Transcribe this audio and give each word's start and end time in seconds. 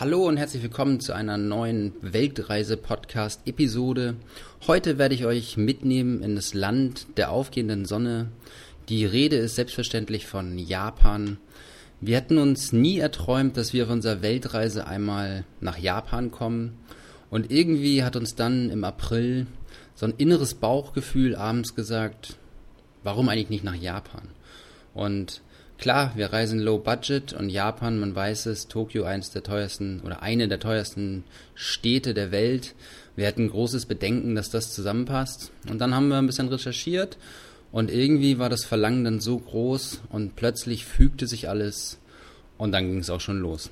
Hallo 0.00 0.28
und 0.28 0.36
herzlich 0.36 0.62
willkommen 0.62 1.00
zu 1.00 1.12
einer 1.12 1.38
neuen 1.38 1.92
Weltreise-Podcast-Episode. 2.02 4.14
Heute 4.68 4.96
werde 4.96 5.16
ich 5.16 5.26
euch 5.26 5.56
mitnehmen 5.56 6.22
in 6.22 6.36
das 6.36 6.54
Land 6.54 7.08
der 7.16 7.32
aufgehenden 7.32 7.84
Sonne. 7.84 8.28
Die 8.88 9.04
Rede 9.04 9.34
ist 9.34 9.56
selbstverständlich 9.56 10.28
von 10.28 10.56
Japan. 10.56 11.38
Wir 12.00 12.14
hätten 12.14 12.38
uns 12.38 12.72
nie 12.72 13.00
erträumt, 13.00 13.56
dass 13.56 13.72
wir 13.72 13.86
auf 13.86 13.90
unserer 13.90 14.22
Weltreise 14.22 14.86
einmal 14.86 15.42
nach 15.60 15.78
Japan 15.78 16.30
kommen. 16.30 16.78
Und 17.28 17.50
irgendwie 17.50 18.04
hat 18.04 18.14
uns 18.14 18.36
dann 18.36 18.70
im 18.70 18.84
April 18.84 19.48
so 19.96 20.06
ein 20.06 20.14
inneres 20.16 20.54
Bauchgefühl 20.54 21.34
abends 21.34 21.74
gesagt, 21.74 22.36
warum 23.02 23.28
eigentlich 23.28 23.50
nicht 23.50 23.64
nach 23.64 23.74
Japan? 23.74 24.28
Und 24.94 25.42
Klar, 25.78 26.10
wir 26.16 26.32
reisen 26.32 26.58
low 26.58 26.78
budget 26.78 27.32
und 27.32 27.50
Japan, 27.50 28.00
man 28.00 28.12
weiß 28.12 28.46
es, 28.46 28.66
Tokio 28.66 29.04
eines 29.04 29.30
der 29.30 29.44
teuersten 29.44 30.00
oder 30.00 30.22
eine 30.22 30.48
der 30.48 30.58
teuersten 30.58 31.22
Städte 31.54 32.14
der 32.14 32.32
Welt. 32.32 32.74
Wir 33.14 33.28
hatten 33.28 33.48
großes 33.48 33.86
Bedenken, 33.86 34.34
dass 34.34 34.50
das 34.50 34.74
zusammenpasst. 34.74 35.52
Und 35.70 35.78
dann 35.78 35.94
haben 35.94 36.08
wir 36.08 36.18
ein 36.18 36.26
bisschen 36.26 36.48
recherchiert 36.48 37.16
und 37.70 37.92
irgendwie 37.92 38.40
war 38.40 38.48
das 38.48 38.64
Verlangen 38.64 39.04
dann 39.04 39.20
so 39.20 39.38
groß 39.38 40.00
und 40.08 40.34
plötzlich 40.34 40.84
fügte 40.84 41.28
sich 41.28 41.48
alles 41.48 42.00
und 42.56 42.72
dann 42.72 42.88
ging 42.88 42.98
es 42.98 43.10
auch 43.10 43.20
schon 43.20 43.38
los. 43.38 43.70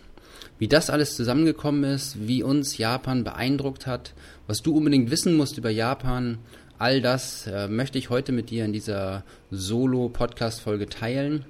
Wie 0.61 0.69
das 0.69 0.91
alles 0.91 1.17
zusammengekommen 1.17 1.83
ist, 1.83 2.29
wie 2.29 2.45
uns 2.45 2.79
Japan 2.79 3.25
beeindruckt 3.25 3.89
hat, 3.89 4.15
was 4.47 4.63
du 4.63 4.77
unbedingt 4.77 5.11
wissen 5.11 5.37
musst 5.37 5.59
über 5.59 5.71
Japan, 5.71 6.39
all 6.79 7.01
das 7.01 7.49
äh, 7.49 7.67
möchte 7.67 7.99
ich 7.99 8.11
heute 8.11 8.31
mit 8.31 8.51
dir 8.51 8.65
in 8.65 8.73
dieser 8.73 9.25
Solo-Podcast-Folge 9.51 10.89
teilen. 10.89 11.45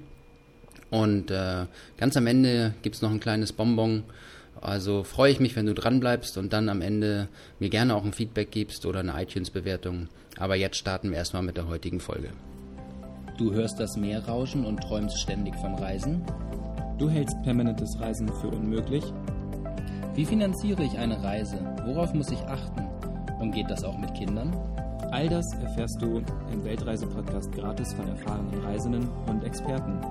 Und 0.89 1.31
äh, 1.31 1.65
ganz 1.97 2.15
am 2.15 2.27
Ende 2.27 2.73
gibt's 2.81 3.01
noch 3.01 3.11
ein 3.11 3.19
kleines 3.19 3.53
Bonbon. 3.53 4.03
Also 4.61 5.03
freue 5.03 5.31
ich 5.31 5.39
mich, 5.39 5.55
wenn 5.55 5.65
du 5.65 5.73
dran 5.73 5.99
bleibst 5.99 6.37
und 6.37 6.53
dann 6.53 6.69
am 6.69 6.81
Ende 6.81 7.27
mir 7.59 7.69
gerne 7.69 7.95
auch 7.95 8.03
ein 8.03 8.13
Feedback 8.13 8.51
gibst 8.51 8.85
oder 8.85 9.01
eine 9.01 9.21
iTunes-Bewertung. 9.21 10.07
Aber 10.37 10.55
jetzt 10.55 10.77
starten 10.77 11.11
wir 11.11 11.17
erstmal 11.17 11.43
mit 11.43 11.57
der 11.57 11.67
heutigen 11.67 11.99
Folge. 11.99 12.29
Du 13.37 13.53
hörst 13.53 13.79
das 13.79 13.97
Meer 13.97 14.25
rauschen 14.25 14.65
und 14.65 14.81
träumst 14.81 15.19
ständig 15.19 15.55
von 15.55 15.75
Reisen? 15.75 16.23
Du 16.97 17.09
hältst 17.09 17.35
permanentes 17.43 17.99
Reisen 17.99 18.27
für 18.41 18.47
unmöglich? 18.47 19.03
Wie 20.15 20.25
finanziere 20.25 20.83
ich 20.83 20.97
eine 20.97 21.21
Reise? 21.21 21.59
Worauf 21.85 22.13
muss 22.15 22.31
ich 22.31 22.39
achten? 22.39 22.81
Und 23.39 23.51
geht 23.51 23.69
das 23.69 23.83
auch 23.83 23.97
mit 23.99 24.15
Kindern? 24.15 24.51
All 25.11 25.29
das 25.29 25.53
erfährst 25.53 26.01
du 26.01 26.23
im 26.51 26.63
Weltreise-Podcast 26.65 27.51
gratis 27.51 27.93
von 27.93 28.07
erfahrenen 28.07 28.59
Reisenden 28.63 29.07
und 29.27 29.43
Experten. 29.43 30.01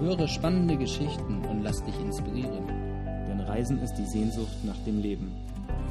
Höre 0.00 0.28
spannende 0.28 0.76
Geschichten 0.76 1.44
und 1.44 1.62
lass 1.62 1.84
dich 1.84 1.98
inspirieren. 1.98 2.68
Denn 3.28 3.40
Reisen 3.40 3.80
ist 3.82 3.94
die 3.94 4.06
Sehnsucht 4.06 4.64
nach 4.64 4.78
dem 4.86 5.02
Leben. 5.02 5.32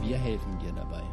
Wir 0.02 0.18
helfen 0.18 0.58
dir 0.60 0.72
dabei. 0.72 1.04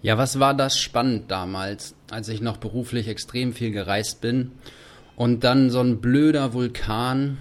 Ja, 0.00 0.16
was 0.16 0.40
war 0.40 0.54
das 0.54 0.78
spannend 0.78 1.30
damals, 1.30 1.94
als 2.10 2.28
ich 2.28 2.40
noch 2.40 2.56
beruflich 2.56 3.06
extrem 3.06 3.52
viel 3.52 3.70
gereist 3.70 4.22
bin 4.22 4.52
und 5.14 5.44
dann 5.44 5.68
so 5.68 5.80
ein 5.80 6.00
blöder 6.00 6.54
Vulkan 6.54 7.36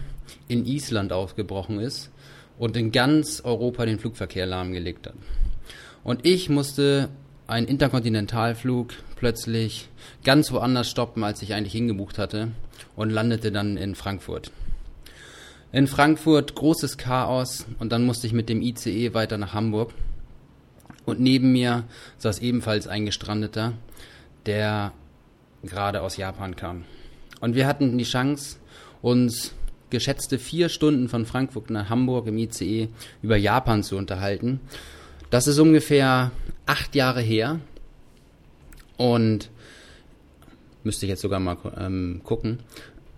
in 0.50 0.66
Island 0.66 1.14
aufgebrochen 1.14 1.80
ist 1.80 2.12
und 2.60 2.76
in 2.76 2.92
ganz 2.92 3.42
Europa 3.46 3.86
den 3.86 3.98
Flugverkehr 3.98 4.46
lahmgelegt 4.46 5.08
hat. 5.08 5.16
Und 6.04 6.26
ich 6.26 6.50
musste 6.50 7.10
einen 7.52 7.68
Interkontinentalflug 7.68 8.94
plötzlich 9.16 9.90
ganz 10.24 10.52
woanders 10.52 10.90
stoppen, 10.90 11.24
als 11.24 11.42
ich 11.42 11.54
eigentlich 11.54 11.74
hingebucht 11.74 12.18
hatte 12.18 12.50
und 12.96 13.10
landete 13.10 13.52
dann 13.52 13.78
in 13.78 13.96
Frankfurt. 13.96 14.52
In 15.72 15.88
Frankfurt 15.88 16.56
großes 16.56 16.98
Chaos 16.98 17.66
und 17.80 17.92
dann 17.92 18.06
musste 18.06 18.28
ich 18.28 18.34
mit 18.34 18.50
dem 18.50 18.62
ICE 18.62 19.14
weiter 19.14 19.38
nach 19.38 19.54
Hamburg. 19.54 19.94
Und 21.06 21.20
neben 21.20 21.52
mir 21.52 21.86
saß 22.18 22.40
ebenfalls 22.40 22.88
ein 22.88 23.06
Gestrandeter, 23.06 23.74
der 24.46 24.94
gerade 25.64 26.02
aus 26.02 26.18
Japan 26.18 26.56
kam. 26.56 26.84
Und 27.40 27.56
wir 27.56 27.68
hatten 27.68 27.98
die 27.98 28.04
Chance, 28.04 28.58
uns 29.02 29.54
geschätzte 29.90 30.40
vier 30.40 30.70
Stunden 30.70 31.10
von 31.10 31.26
Frankfurt 31.26 31.70
nach 31.70 31.90
Hamburg 31.90 32.28
im 32.28 32.38
ICE 32.38 32.90
über 33.22 33.36
Japan 33.36 33.84
zu 33.84 33.98
unterhalten. 33.98 34.62
Das 35.32 35.48
ist 35.48 35.60
ungefähr 35.60 36.32
acht 36.66 36.94
Jahre 36.94 37.22
her. 37.22 37.62
Und 38.98 39.50
müsste 40.84 41.06
ich 41.06 41.10
jetzt 41.10 41.22
sogar 41.22 41.40
mal 41.40 41.58
ähm, 41.80 42.22
gucken, 42.24 42.60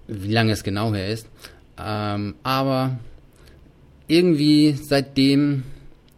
wie 0.07 0.31
lange 0.31 0.53
es 0.53 0.63
genau 0.63 0.93
her 0.93 1.09
ist. 1.09 1.27
Ähm, 1.77 2.35
aber 2.43 2.99
irgendwie 4.07 4.73
seitdem 4.73 5.63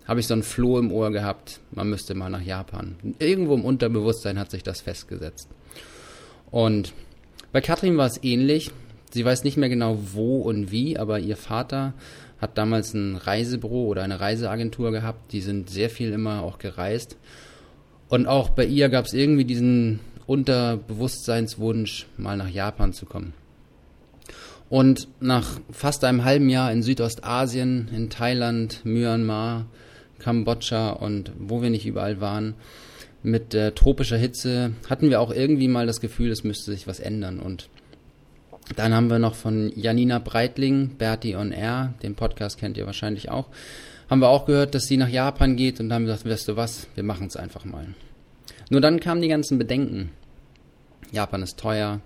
habe 0.06 0.20
ich 0.20 0.28
so 0.28 0.34
ein 0.34 0.44
Floh 0.44 0.78
im 0.80 0.92
Ohr 0.92 1.12
gehabt, 1.12 1.62
man 1.72 1.90
müsste 1.90 2.14
mal 2.14 2.30
nach 2.30 2.42
Japan. 2.42 2.98
Irgendwo 3.20 3.56
im 3.56 3.64
Unterbewusstsein 3.64 4.38
hat 4.38 4.52
sich 4.52 4.64
das 4.64 4.82
festgesetzt. 4.82 5.48
Und 6.52 6.94
bei 7.54 7.62
Katrin 7.62 7.96
war 7.96 8.08
es 8.08 8.22
ähnlich. 8.22 8.72
Sie 9.12 9.24
weiß 9.24 9.46
nicht 9.46 9.56
mehr 9.56 9.70
genau 9.70 9.98
wo 10.12 10.42
und 10.42 10.72
wie, 10.72 11.00
aber 11.00 11.20
ihr 11.20 11.38
Vater 11.38 11.94
hat 12.46 12.60
damals 12.60 12.94
ein 12.94 13.16
Reisebüro 13.16 13.86
oder 13.88 14.04
eine 14.04 14.20
Reiseagentur 14.20 14.92
gehabt. 14.92 15.32
Die 15.32 15.42
sind 15.42 15.68
sehr 15.68 15.90
viel 15.90 16.12
immer 16.12 16.44
auch 16.44 16.60
gereist. 16.60 17.18
Und 18.08 18.28
auch 18.28 18.52
bei 18.52 18.66
ihr 18.66 18.90
gab 18.90 19.06
es 19.06 19.14
irgendwie 19.14 19.46
diesen 19.46 20.00
Unterbewusstseinswunsch, 20.28 22.06
mal 22.18 22.38
nach 22.38 22.50
Japan 22.50 22.94
zu 22.94 23.08
kommen. 23.08 23.34
Und 24.70 25.08
nach 25.20 25.60
fast 25.72 26.04
einem 26.04 26.24
halben 26.24 26.50
Jahr 26.50 26.72
in 26.72 26.84
Südostasien, 26.84 27.90
in 27.92 28.12
Thailand, 28.12 28.86
Myanmar, 28.86 29.66
Kambodscha 30.20 30.92
und 30.92 31.32
wo 31.40 31.64
wir 31.64 31.72
nicht 31.72 31.88
überall 31.88 32.22
waren, 32.22 32.54
mit 33.24 33.56
äh, 33.56 33.72
tropischer 33.72 34.18
Hitze, 34.18 34.74
hatten 34.88 35.10
wir 35.10 35.20
auch 35.20 35.32
irgendwie 35.32 35.68
mal 35.68 35.88
das 35.88 36.00
Gefühl, 36.00 36.30
es 36.30 36.44
müsste 36.44 36.72
sich 36.72 36.86
was 36.86 37.00
ändern. 37.00 37.40
Und 37.40 37.70
dann 38.76 38.94
haben 38.94 39.10
wir 39.10 39.20
noch 39.20 39.36
von 39.36 39.72
Janina 39.76 40.20
Breitling, 40.20 40.98
Bertie 40.98 41.36
on 41.36 41.52
Air, 41.52 41.94
den 42.02 42.16
Podcast 42.16 42.58
kennt 42.58 42.78
ihr 42.78 42.86
wahrscheinlich 42.86 43.30
auch, 43.30 43.48
haben 44.10 44.20
wir 44.20 44.30
auch 44.30 44.46
gehört, 44.46 44.76
dass 44.76 44.86
sie 44.86 44.98
nach 44.98 45.10
Japan 45.10 45.56
geht 45.56 45.80
und 45.80 45.92
haben 45.92 46.06
gesagt, 46.06 46.26
weißt 46.26 46.48
du 46.48 46.56
was, 46.56 46.88
wir 46.96 47.04
machen 47.04 47.28
es 47.28 47.36
einfach 47.36 47.66
mal. 47.66 47.88
Nur 48.70 48.82
dann 48.82 49.00
kamen 49.00 49.22
die 49.22 49.28
ganzen 49.28 49.58
Bedenken. 49.58 50.12
Japan 51.12 51.44
ist 51.44 51.60
teuer, 51.60 52.02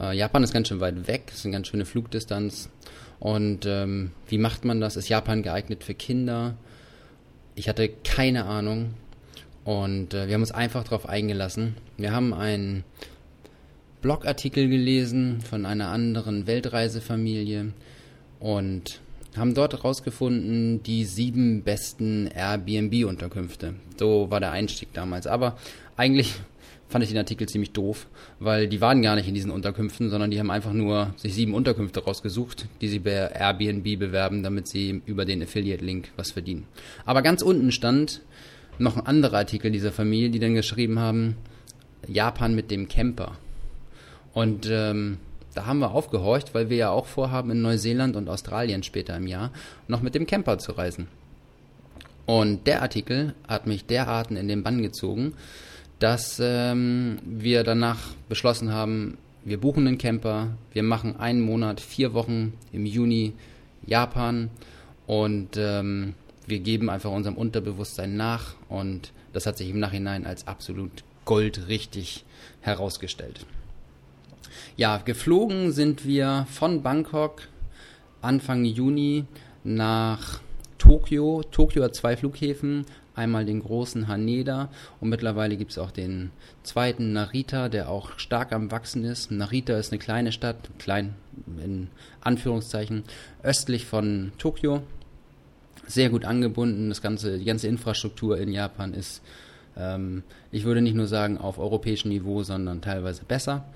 äh, 0.00 0.16
Japan 0.16 0.42
ist 0.42 0.52
ganz 0.52 0.68
schön 0.68 0.80
weit 0.80 1.06
weg, 1.06 1.30
ist 1.32 1.44
eine 1.44 1.52
ganz 1.52 1.68
schöne 1.68 1.84
Flugdistanz. 1.84 2.70
Und 3.20 3.66
ähm, 3.66 4.10
wie 4.26 4.38
macht 4.38 4.64
man 4.64 4.80
das? 4.80 4.96
Ist 4.96 5.08
Japan 5.08 5.42
geeignet 5.42 5.84
für 5.84 5.94
Kinder? 5.94 6.56
Ich 7.54 7.68
hatte 7.68 7.88
keine 7.88 8.46
Ahnung. 8.46 8.94
Und 9.64 10.12
äh, 10.12 10.26
wir 10.26 10.34
haben 10.34 10.40
uns 10.42 10.50
einfach 10.50 10.84
darauf 10.84 11.08
eingelassen. 11.08 11.76
Wir 11.96 12.12
haben 12.12 12.34
einen 12.34 12.84
Blogartikel 14.02 14.68
gelesen 14.68 15.40
von 15.40 15.64
einer 15.64 15.88
anderen 15.88 16.46
Weltreisefamilie 16.46 17.72
und 18.40 19.00
haben 19.36 19.54
dort 19.54 19.72
herausgefunden, 19.72 20.82
die 20.82 21.04
sieben 21.04 21.62
besten 21.62 22.26
Airbnb-Unterkünfte. 22.26 23.74
So 23.96 24.30
war 24.30 24.40
der 24.40 24.50
Einstieg 24.50 24.92
damals. 24.92 25.26
Aber 25.26 25.56
eigentlich 25.96 26.34
fand 26.88 27.04
ich 27.04 27.10
den 27.10 27.18
Artikel 27.18 27.48
ziemlich 27.48 27.70
doof, 27.70 28.06
weil 28.38 28.68
die 28.68 28.80
waren 28.80 29.00
gar 29.00 29.14
nicht 29.14 29.28
in 29.28 29.34
diesen 29.34 29.50
Unterkünften, 29.50 30.10
sondern 30.10 30.30
die 30.30 30.38
haben 30.38 30.50
einfach 30.50 30.74
nur 30.74 31.14
sich 31.16 31.34
sieben 31.34 31.54
Unterkünfte 31.54 32.04
rausgesucht, 32.04 32.66
die 32.82 32.88
sie 32.88 32.98
bei 32.98 33.12
Airbnb 33.12 33.98
bewerben, 33.98 34.42
damit 34.42 34.68
sie 34.68 35.00
über 35.06 35.24
den 35.24 35.42
Affiliate-Link 35.42 36.12
was 36.16 36.32
verdienen. 36.32 36.66
Aber 37.06 37.22
ganz 37.22 37.40
unten 37.40 37.72
stand 37.72 38.20
noch 38.78 38.96
ein 38.96 39.06
anderer 39.06 39.38
Artikel 39.38 39.70
dieser 39.70 39.92
Familie, 39.92 40.28
die 40.28 40.38
dann 40.38 40.54
geschrieben 40.54 40.98
haben, 40.98 41.36
Japan 42.06 42.54
mit 42.54 42.70
dem 42.70 42.88
Camper. 42.88 43.38
Und 44.32 44.68
ähm, 44.70 45.18
da 45.54 45.66
haben 45.66 45.80
wir 45.80 45.92
aufgehorcht, 45.92 46.54
weil 46.54 46.70
wir 46.70 46.76
ja 46.76 46.90
auch 46.90 47.06
vorhaben, 47.06 47.50
in 47.50 47.62
Neuseeland 47.62 48.16
und 48.16 48.28
Australien 48.28 48.82
später 48.82 49.16
im 49.16 49.26
Jahr 49.26 49.50
noch 49.88 50.00
mit 50.00 50.14
dem 50.14 50.26
Camper 50.26 50.58
zu 50.58 50.72
reisen. 50.72 51.08
Und 52.24 52.66
der 52.66 52.82
Artikel 52.82 53.34
hat 53.48 53.66
mich 53.66 53.84
derarten 53.84 54.36
in 54.36 54.48
den 54.48 54.62
Bann 54.62 54.80
gezogen, 54.80 55.34
dass 55.98 56.40
ähm, 56.40 57.18
wir 57.24 57.64
danach 57.64 57.98
beschlossen 58.28 58.72
haben, 58.72 59.18
wir 59.44 59.60
buchen 59.60 59.86
einen 59.86 59.98
Camper, 59.98 60.56
wir 60.72 60.82
machen 60.82 61.18
einen 61.18 61.40
Monat, 61.40 61.80
vier 61.80 62.14
Wochen 62.14 62.52
im 62.72 62.86
Juni 62.86 63.34
Japan 63.86 64.50
und 65.06 65.56
ähm, 65.56 66.14
wir 66.46 66.60
geben 66.60 66.90
einfach 66.90 67.10
unserem 67.10 67.36
Unterbewusstsein 67.36 68.16
nach 68.16 68.54
und 68.68 69.12
das 69.32 69.46
hat 69.46 69.58
sich 69.58 69.70
im 69.70 69.80
Nachhinein 69.80 70.26
als 70.26 70.46
absolut 70.46 71.04
goldrichtig 71.24 72.24
herausgestellt. 72.60 73.46
Ja, 74.78 74.96
geflogen 74.96 75.70
sind 75.70 76.06
wir 76.06 76.46
von 76.50 76.82
Bangkok 76.82 77.42
Anfang 78.22 78.64
Juni 78.64 79.26
nach 79.64 80.40
Tokio. 80.78 81.42
Tokio 81.42 81.84
hat 81.84 81.94
zwei 81.94 82.16
Flughäfen, 82.16 82.86
einmal 83.14 83.44
den 83.44 83.60
großen 83.60 84.08
Haneda 84.08 84.70
und 84.98 85.10
mittlerweile 85.10 85.58
gibt 85.58 85.72
es 85.72 85.78
auch 85.78 85.90
den 85.90 86.30
zweiten 86.62 87.12
Narita, 87.12 87.68
der 87.68 87.90
auch 87.90 88.18
stark 88.18 88.52
am 88.52 88.70
Wachsen 88.70 89.04
ist. 89.04 89.30
Narita 89.30 89.76
ist 89.76 89.92
eine 89.92 89.98
kleine 89.98 90.32
Stadt, 90.32 90.70
klein 90.78 91.16
in 91.62 91.88
Anführungszeichen, 92.22 93.04
östlich 93.42 93.84
von 93.84 94.32
Tokio. 94.38 94.82
Sehr 95.86 96.08
gut 96.08 96.24
angebunden. 96.24 96.88
Das 96.88 97.02
ganze, 97.02 97.38
die 97.38 97.44
ganze 97.44 97.68
Infrastruktur 97.68 98.38
in 98.38 98.50
Japan 98.50 98.94
ist, 98.94 99.20
ähm, 99.76 100.22
ich 100.50 100.64
würde 100.64 100.80
nicht 100.80 100.96
nur 100.96 101.08
sagen 101.08 101.36
auf 101.36 101.58
europäischem 101.58 102.10
Niveau, 102.10 102.42
sondern 102.42 102.80
teilweise 102.80 103.24
besser. 103.24 103.66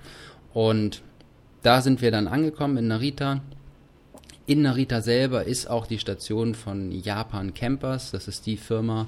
Und 0.57 1.03
da 1.61 1.81
sind 1.83 2.01
wir 2.01 2.09
dann 2.09 2.27
angekommen 2.27 2.77
in 2.77 2.87
Narita. 2.87 3.41
In 4.47 4.63
Narita 4.63 5.01
selber 5.01 5.43
ist 5.43 5.69
auch 5.69 5.85
die 5.85 5.99
Station 5.99 6.55
von 6.55 6.91
Japan 6.91 7.53
Campers. 7.53 8.09
Das 8.09 8.27
ist 8.27 8.47
die 8.47 8.57
Firma, 8.57 9.05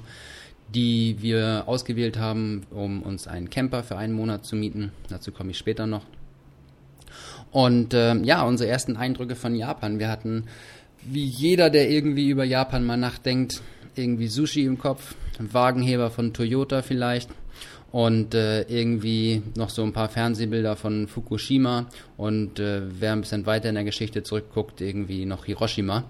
die 0.72 1.16
wir 1.18 1.64
ausgewählt 1.66 2.20
haben, 2.20 2.62
um 2.70 3.02
uns 3.02 3.26
einen 3.26 3.50
Camper 3.50 3.82
für 3.82 3.96
einen 3.96 4.12
Monat 4.12 4.46
zu 4.46 4.54
mieten. 4.54 4.92
Dazu 5.08 5.32
komme 5.32 5.50
ich 5.50 5.58
später 5.58 5.88
noch. 5.88 6.04
Und 7.50 7.94
äh, 7.94 8.14
ja, 8.18 8.44
unsere 8.44 8.70
ersten 8.70 8.96
Eindrücke 8.96 9.34
von 9.34 9.56
Japan. 9.56 9.98
Wir 9.98 10.08
hatten, 10.08 10.44
wie 11.02 11.24
jeder, 11.24 11.68
der 11.68 11.90
irgendwie 11.90 12.28
über 12.28 12.44
Japan 12.44 12.86
mal 12.86 12.96
nachdenkt, 12.96 13.60
irgendwie 13.96 14.28
Sushi 14.28 14.64
im 14.66 14.78
Kopf, 14.78 15.16
Wagenheber 15.40 16.10
von 16.10 16.32
Toyota 16.32 16.82
vielleicht 16.82 17.28
und 17.92 18.34
äh, 18.34 18.62
irgendwie 18.62 19.42
noch 19.56 19.70
so 19.70 19.82
ein 19.82 19.92
paar 19.92 20.08
Fernsehbilder 20.08 20.76
von 20.76 21.08
Fukushima 21.08 21.86
und 22.16 22.60
äh, 22.60 22.82
wer 23.00 23.12
ein 23.12 23.22
bisschen 23.22 23.46
weiter 23.46 23.68
in 23.68 23.74
der 23.74 23.84
Geschichte 23.84 24.22
zurückguckt, 24.22 24.80
irgendwie 24.80 25.26
noch 25.26 25.44
Hiroshima. 25.44 26.04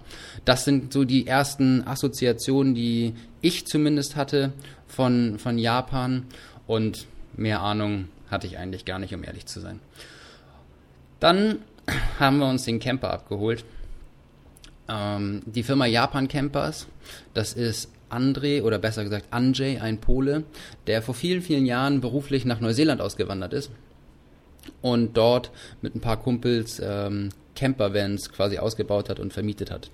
Das 0.45 0.63
sind 0.63 0.93
so 0.93 1.03
die 1.03 1.25
ersten 1.25 1.85
Assoziationen, 1.87 2.75
die 2.75 3.13
ich 3.41 3.65
zumindest 3.65 4.15
hatte 4.15 4.53
von, 4.87 5.39
von 5.39 5.57
Japan 5.57 6.25
und 6.67 7.07
mehr 7.35 7.61
Ahnung 7.61 8.09
hatte 8.29 8.47
ich 8.47 8.57
eigentlich 8.57 8.85
gar 8.85 8.99
nicht, 8.99 9.13
um 9.13 9.23
ehrlich 9.23 9.45
zu 9.45 9.59
sein. 9.59 9.79
Dann 11.19 11.59
haben 12.19 12.37
wir 12.37 12.47
uns 12.47 12.63
den 12.63 12.79
Camper 12.79 13.11
abgeholt. 13.11 13.65
Ähm, 14.91 15.41
die 15.45 15.63
Firma 15.63 15.85
Japan 15.85 16.27
Campers, 16.27 16.87
das 17.33 17.53
ist 17.53 17.89
André 18.09 18.61
oder 18.61 18.77
besser 18.77 19.03
gesagt 19.03 19.27
Andrzej, 19.31 19.79
ein 19.79 19.99
Pole, 19.99 20.43
der 20.87 21.01
vor 21.01 21.15
vielen, 21.15 21.41
vielen 21.41 21.65
Jahren 21.65 22.01
beruflich 22.01 22.45
nach 22.45 22.59
Neuseeland 22.59 23.01
ausgewandert 23.01 23.53
ist 23.53 23.71
und 24.81 25.15
dort 25.15 25.51
mit 25.81 25.95
ein 25.95 26.01
paar 26.01 26.17
Kumpels 26.17 26.81
ähm, 26.83 27.29
Campervans 27.55 28.31
quasi 28.31 28.57
ausgebaut 28.57 29.09
hat 29.09 29.19
und 29.19 29.33
vermietet 29.33 29.71
hat. 29.71 29.91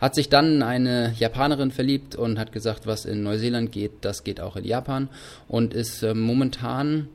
Hat 0.00 0.14
sich 0.14 0.28
dann 0.28 0.56
in 0.56 0.62
eine 0.62 1.14
Japanerin 1.18 1.70
verliebt 1.70 2.16
und 2.16 2.38
hat 2.38 2.52
gesagt, 2.52 2.86
was 2.86 3.04
in 3.04 3.22
Neuseeland 3.22 3.72
geht, 3.72 3.92
das 4.00 4.24
geht 4.24 4.40
auch 4.40 4.56
in 4.56 4.64
Japan 4.64 5.08
und 5.48 5.74
ist 5.74 6.02
äh, 6.02 6.14
momentan 6.14 7.08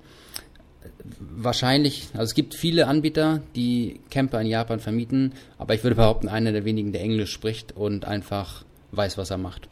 wahrscheinlich, 1.20 2.10
also 2.14 2.24
es 2.24 2.34
gibt 2.34 2.56
viele 2.56 2.88
Anbieter, 2.88 3.42
die 3.56 4.00
Camper 4.10 4.42
in 4.42 4.48
Japan 4.48 4.80
vermieten, 4.80 5.34
aber 5.58 5.74
ich 5.74 5.84
würde 5.84 5.96
behaupten, 5.96 6.28
einer 6.28 6.52
der 6.52 6.66
wenigen, 6.66 6.92
der 6.92 7.02
Englisch 7.02 7.32
spricht 7.32 7.76
und 7.76 8.06
einfach 8.06 8.64
weiß, 8.92 9.18
was 9.18 9.30
er 9.30 9.38
macht. 9.38 9.68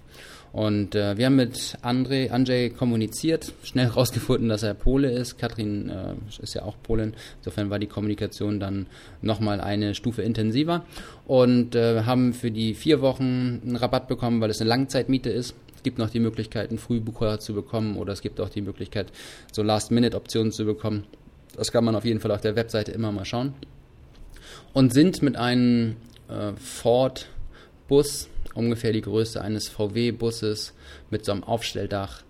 Und 0.54 0.94
äh, 0.94 1.18
wir 1.18 1.25
haben 1.25 1.36
mit 1.36 1.80
André, 1.81 2.30
Andrzej 2.30 2.69
kommuniziert, 2.69 3.54
schnell 3.63 3.86
herausgefunden, 3.89 4.50
dass 4.50 4.62
er 4.62 4.75
Pole 4.75 5.12
ist. 5.12 5.39
Katrin 5.39 5.89
äh, 5.89 6.13
ist 6.44 6.54
ja 6.54 6.62
auch 6.62 6.75
Polin. 6.83 7.13
Insofern 7.39 7.71
war 7.71 7.80
die 7.80 7.88
Kommunikation 7.88 8.59
dann 8.59 8.86
nochmal 9.24 9.59
eine 9.59 9.95
Stufe 9.95 10.21
intensiver. 10.21 10.86
Und 11.25 11.74
äh, 11.74 12.04
haben 12.04 12.33
für 12.33 12.51
die 12.51 12.75
vier 12.75 13.01
Wochen 13.01 13.62
einen 13.66 13.75
Rabatt 13.75 14.07
bekommen, 14.07 14.42
weil 14.42 14.51
es 14.51 14.62
eine 14.62 14.69
Langzeitmiete 14.69 15.31
ist. 15.31 15.56
Es 15.83 15.85
gibt 15.85 15.97
noch 15.97 16.09
die 16.09 16.21
Möglichkeit, 16.21 16.69
einen 16.69 16.80
Frühbucher 16.80 17.41
zu 17.41 17.53
bekommen 17.53 17.97
oder 17.97 18.13
es 18.13 18.21
gibt 18.21 18.39
auch 18.39 18.47
die 18.47 18.62
Möglichkeit, 18.62 19.12
so 19.51 19.63
Last-Minute-Optionen 19.63 20.53
zu 20.53 20.63
bekommen. 20.63 21.03
Das 21.57 21.74
kann 21.74 21.83
man 21.83 21.94
auf 21.94 22.06
jeden 22.06 22.21
Fall 22.21 22.31
auf 22.31 22.39
der 22.39 22.56
Webseite 22.56 22.94
immer 22.94 23.12
mal 23.12 23.25
schauen. 23.25 23.53
Und 24.71 24.94
sind 24.94 25.21
mit 25.21 25.35
einem 25.35 25.97
äh, 26.30 26.53
Ford-Bus 26.56 28.30
ungefähr 28.53 28.94
die 28.94 29.01
Größe 29.01 29.41
eines 29.41 29.68
VW-Busses 29.68 30.74
mit 31.09 31.25
so 31.25 31.33
einem 31.33 31.44
Aufstelldach 31.44 32.24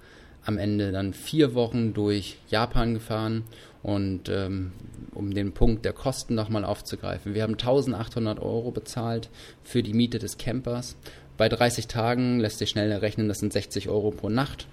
am 0.44 0.58
Ende 0.58 0.92
dann 0.92 1.14
vier 1.14 1.54
Wochen 1.54 1.94
durch 1.94 2.40
Japan 2.50 2.96
gefahren 2.96 3.44
und 3.84 4.30
ähm, 4.30 4.72
um 5.14 5.32
den 5.32 5.52
Punkt 5.52 5.86
der 5.86 5.94
Kosten 5.94 6.34
nochmal 6.34 6.66
aufzugreifen. 6.66 7.36
Wir 7.36 7.44
haben 7.44 7.54
1800 7.54 8.40
Euro 8.40 8.72
bezahlt 8.72 9.30
für 9.64 9.84
die 9.84 9.94
Miete 9.94 10.18
des 10.18 10.40
Campers. 10.40 10.96
Bei 11.38 11.50
30 11.50 11.88
Tagen 11.88 12.40
lässt 12.40 12.60
sich 12.60 12.70
schnell 12.70 12.92
rechnen, 12.92 13.28
das 13.28 13.40
sind 13.40 13.54
60 13.54 13.90
Euro 13.90 14.12
pro 14.12 14.30
Nacht. 14.30 14.68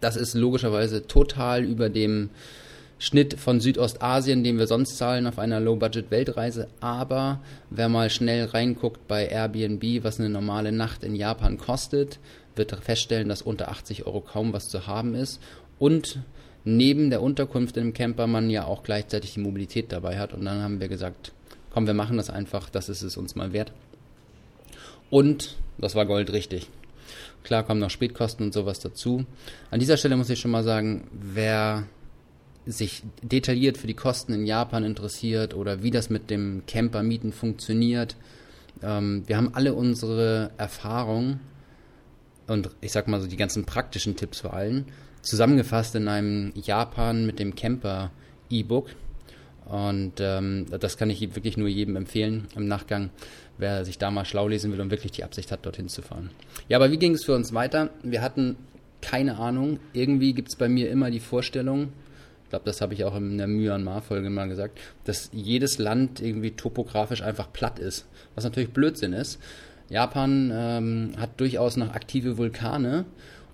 Das 0.00 0.16
ist 0.16 0.34
logischerweise 0.34 1.06
total 1.06 1.64
über 1.64 1.88
dem 1.88 2.30
Schnitt 2.98 3.38
von 3.40 3.60
Südostasien, 3.60 4.44
den 4.44 4.58
wir 4.58 4.66
sonst 4.66 4.96
zahlen 4.98 5.26
auf 5.26 5.38
einer 5.38 5.60
Low-Budget-Weltreise. 5.60 6.68
Aber 6.80 7.40
wer 7.70 7.88
mal 7.88 8.10
schnell 8.10 8.46
reinguckt 8.46 9.08
bei 9.08 9.26
Airbnb, 9.26 10.04
was 10.04 10.20
eine 10.20 10.28
normale 10.28 10.72
Nacht 10.72 11.04
in 11.04 11.14
Japan 11.14 11.58
kostet, 11.58 12.18
wird 12.56 12.72
feststellen, 12.72 13.28
dass 13.28 13.42
unter 13.42 13.70
80 13.70 14.06
Euro 14.06 14.20
kaum 14.20 14.52
was 14.52 14.68
zu 14.68 14.86
haben 14.86 15.14
ist. 15.14 15.40
Und 15.78 16.20
neben 16.64 17.10
der 17.10 17.22
Unterkunft 17.22 17.76
im 17.76 17.92
Camper 17.92 18.26
man 18.26 18.48
ja 18.48 18.64
auch 18.64 18.82
gleichzeitig 18.82 19.34
die 19.34 19.40
Mobilität 19.40 19.92
dabei 19.92 20.18
hat. 20.18 20.32
Und 20.32 20.44
dann 20.44 20.62
haben 20.62 20.80
wir 20.80 20.88
gesagt, 20.88 21.32
komm, 21.70 21.86
wir 21.86 21.94
machen 21.94 22.16
das 22.16 22.30
einfach, 22.30 22.70
das 22.70 22.88
ist 22.88 23.02
es 23.02 23.16
uns 23.16 23.34
mal 23.34 23.52
wert. 23.52 23.72
Und 25.10 25.56
das 25.78 25.94
war 25.94 26.06
Gold 26.06 26.32
richtig. 26.32 26.68
Klar 27.42 27.62
kommen 27.62 27.80
noch 27.80 27.90
Spätkosten 27.90 28.46
und 28.46 28.54
sowas 28.54 28.80
dazu. 28.80 29.26
An 29.70 29.80
dieser 29.80 29.96
Stelle 29.96 30.16
muss 30.16 30.30
ich 30.30 30.40
schon 30.40 30.50
mal 30.50 30.64
sagen, 30.64 31.08
wer 31.12 31.84
sich 32.66 33.02
detailliert 33.22 33.76
für 33.76 33.86
die 33.86 33.94
Kosten 33.94 34.32
in 34.32 34.46
Japan 34.46 34.84
interessiert 34.84 35.54
oder 35.54 35.82
wie 35.82 35.90
das 35.90 36.08
mit 36.08 36.30
dem 36.30 36.62
Campermieten 36.66 37.32
funktioniert. 37.32 38.16
Ähm, 38.82 39.24
wir 39.26 39.36
haben 39.36 39.54
alle 39.54 39.74
unsere 39.74 40.50
Erfahrungen 40.56 41.40
und 42.46 42.70
ich 42.80 42.92
sag 42.92 43.08
mal 43.08 43.20
so 43.20 43.26
die 43.26 43.36
ganzen 43.36 43.64
praktischen 43.64 44.16
Tipps 44.16 44.40
vor 44.40 44.54
allem 44.54 44.86
zusammengefasst 45.20 45.94
in 45.94 46.08
einem 46.08 46.52
Japan 46.54 47.26
mit 47.26 47.38
dem 47.38 47.54
Camper 47.54 48.10
E-Book. 48.50 48.88
Und 49.66 50.14
ähm, 50.20 50.66
das 50.78 50.96
kann 50.96 51.10
ich 51.10 51.20
wirklich 51.34 51.56
nur 51.56 51.68
jedem 51.68 51.96
empfehlen 51.96 52.48
im 52.54 52.68
Nachgang, 52.68 53.10
wer 53.56 53.84
sich 53.84 53.98
da 53.98 54.10
mal 54.10 54.24
schlau 54.24 54.48
lesen 54.48 54.72
will 54.72 54.80
und 54.80 54.90
wirklich 54.90 55.12
die 55.12 55.24
Absicht 55.24 55.50
hat, 55.50 55.64
dorthin 55.64 55.88
zu 55.88 56.02
fahren. 56.02 56.30
Ja, 56.68 56.78
aber 56.78 56.90
wie 56.90 56.98
ging 56.98 57.14
es 57.14 57.24
für 57.24 57.34
uns 57.34 57.54
weiter? 57.54 57.90
Wir 58.02 58.20
hatten 58.22 58.56
keine 59.00 59.38
Ahnung. 59.38 59.80
Irgendwie 59.92 60.32
gibt 60.32 60.48
es 60.48 60.56
bei 60.56 60.68
mir 60.68 60.90
immer 60.90 61.10
die 61.10 61.20
Vorstellung, 61.20 61.92
glaube, 62.54 62.66
das 62.66 62.80
habe 62.80 62.94
ich 62.94 63.02
auch 63.02 63.16
in 63.16 63.36
der 63.36 63.48
Myanmar-Folge 63.48 64.30
mal 64.30 64.48
gesagt, 64.48 64.78
dass 65.02 65.28
jedes 65.32 65.78
Land 65.78 66.20
irgendwie 66.20 66.52
topografisch 66.52 67.20
einfach 67.20 67.52
platt 67.52 67.80
ist, 67.80 68.06
was 68.36 68.44
natürlich 68.44 68.70
Blödsinn 68.70 69.12
ist. 69.12 69.40
Japan 69.88 70.52
ähm, 70.54 71.12
hat 71.18 71.40
durchaus 71.40 71.76
noch 71.76 71.92
aktive 71.92 72.38
Vulkane 72.38 73.06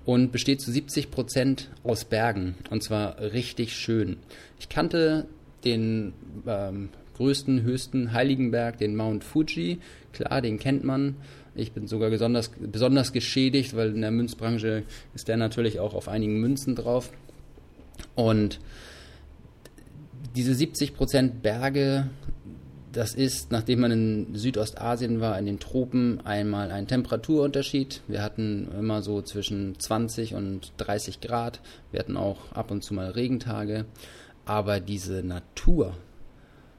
und 0.04 0.32
besteht 0.32 0.60
zu 0.60 0.70
70 0.70 1.10
Prozent 1.10 1.70
aus 1.82 2.04
Bergen 2.04 2.56
und 2.68 2.82
zwar 2.82 3.18
richtig 3.20 3.74
schön. 3.74 4.18
Ich 4.58 4.68
kannte 4.68 5.26
den 5.64 6.12
ähm, 6.46 6.88
größten, 7.16 7.62
höchsten 7.62 8.12
Heiligenberg, 8.12 8.78
den 8.78 8.96
Mount 8.96 9.24
Fuji. 9.24 9.78
Klar, 10.12 10.40
den 10.40 10.58
kennt 10.58 10.84
man. 10.84 11.16
Ich 11.54 11.72
bin 11.72 11.86
sogar 11.86 12.10
besonders, 12.10 12.50
besonders 12.58 13.12
geschädigt, 13.12 13.76
weil 13.76 13.90
in 13.90 14.00
der 14.00 14.10
Münzbranche 14.10 14.84
ist 15.14 15.28
der 15.28 15.36
natürlich 15.36 15.80
auch 15.80 15.94
auf 15.94 16.08
einigen 16.08 16.40
Münzen 16.40 16.74
drauf. 16.76 17.12
Und 18.14 18.60
diese 20.36 20.54
70 20.54 20.94
Prozent 20.94 21.42
Berge, 21.42 22.08
das 22.92 23.14
ist, 23.14 23.52
nachdem 23.52 23.80
man 23.80 23.90
in 23.92 24.34
Südostasien 24.34 25.20
war, 25.20 25.38
in 25.38 25.46
den 25.46 25.60
Tropen, 25.60 26.20
einmal 26.24 26.70
ein 26.70 26.86
Temperaturunterschied. 26.86 28.02
Wir 28.08 28.22
hatten 28.22 28.68
immer 28.78 29.02
so 29.02 29.22
zwischen 29.22 29.78
20 29.78 30.34
und 30.34 30.72
30 30.78 31.20
Grad. 31.20 31.60
Wir 31.92 32.00
hatten 32.00 32.16
auch 32.16 32.52
ab 32.52 32.70
und 32.70 32.82
zu 32.82 32.94
mal 32.94 33.10
Regentage. 33.10 33.84
Aber 34.50 34.80
diese 34.80 35.22
Natur, 35.22 35.96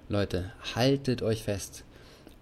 Leute, 0.10 0.52
haltet 0.76 1.22
euch 1.22 1.44
fest. 1.44 1.86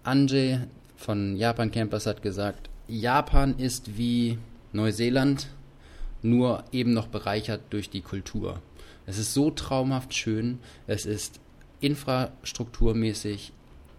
Anjay 0.02 0.58
von 0.96 1.36
Japan 1.36 1.70
Campers 1.70 2.06
hat 2.06 2.20
gesagt, 2.20 2.68
Japan 2.88 3.56
ist 3.56 3.96
wie 3.96 4.38
Neuseeland, 4.72 5.46
nur 6.20 6.64
eben 6.72 6.94
noch 6.94 7.06
bereichert 7.06 7.60
durch 7.70 7.90
die 7.90 8.00
Kultur. 8.00 8.60
Es 9.06 9.18
ist 9.18 9.32
so 9.32 9.52
traumhaft 9.52 10.14
schön. 10.14 10.58
Es 10.88 11.06
ist 11.06 11.38
infrastrukturmäßig 11.78 13.52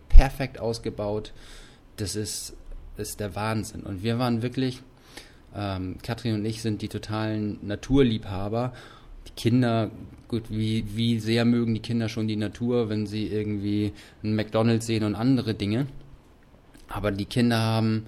perfekt 0.10 0.60
ausgebaut. 0.60 1.32
Das 1.96 2.18
ist, 2.18 2.58
ist 2.98 3.22
der 3.22 3.36
Wahnsinn. 3.36 3.84
Und 3.84 4.04
wir 4.04 4.20
waren 4.20 4.42
wirklich, 4.42 4.82
ähm, 5.56 5.98
Katrin 6.04 6.36
und 6.36 6.44
ich 6.44 6.62
sind 6.62 6.82
die 6.82 6.90
totalen 6.90 7.58
Naturliebhaber. 7.66 8.74
Kinder, 9.36 9.92
gut, 10.28 10.44
wie, 10.50 10.86
wie 10.96 11.20
sehr 11.20 11.46
mögen 11.46 11.74
die 11.74 11.82
Kinder 11.82 12.10
schon 12.10 12.28
die 12.28 12.36
Natur, 12.36 12.90
wenn 12.90 13.06
sie 13.06 13.28
irgendwie 13.28 13.94
einen 14.24 14.36
McDonalds 14.36 14.86
sehen 14.86 15.04
und 15.04 15.16
andere 15.16 15.54
Dinge. 15.54 15.88
Aber 16.88 17.12
die 17.12 17.26
Kinder 17.26 17.60
haben 17.60 18.06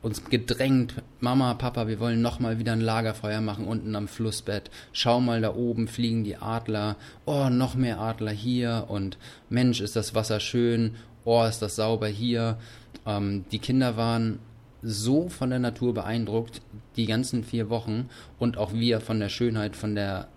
uns 0.00 0.24
gedrängt, 0.24 0.94
Mama, 1.20 1.54
Papa, 1.54 1.88
wir 1.88 1.98
wollen 1.98 2.22
nochmal 2.22 2.58
wieder 2.58 2.72
ein 2.72 2.80
Lagerfeuer 2.80 3.40
machen 3.40 3.66
unten 3.66 3.96
am 3.96 4.08
Flussbett. 4.08 4.70
Schau 4.92 5.20
mal 5.20 5.40
da 5.40 5.54
oben 5.54 5.88
fliegen 5.88 6.24
die 6.24 6.36
Adler. 6.36 6.96
Oh, 7.24 7.48
noch 7.48 7.74
mehr 7.74 8.00
Adler 8.00 8.30
hier 8.30 8.84
und 8.88 9.18
Mensch, 9.48 9.80
ist 9.80 9.96
das 9.96 10.14
Wasser 10.14 10.40
schön. 10.40 10.94
oh, 11.24 11.44
ist 11.44 11.60
das 11.60 11.76
sauber 11.76 12.06
hier. 12.06 12.58
Ähm, 13.06 13.44
die 13.50 13.58
Kinder 13.58 13.96
waren 13.96 14.38
so 14.82 15.28
von 15.28 15.50
der 15.50 15.58
Natur 15.58 15.94
beeindruckt, 15.94 16.62
die 16.96 17.06
ganzen 17.06 17.42
vier 17.42 17.68
Wochen 17.68 18.08
und 18.38 18.56
auch 18.56 18.72
wir 18.72 19.00
von 19.00 19.18
der 19.18 19.28
Schönheit, 19.28 19.74
von 19.74 19.96
der 19.96 20.28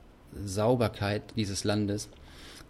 Sauberkeit 0.46 1.24
dieses 1.36 1.64
Landes. 1.64 2.10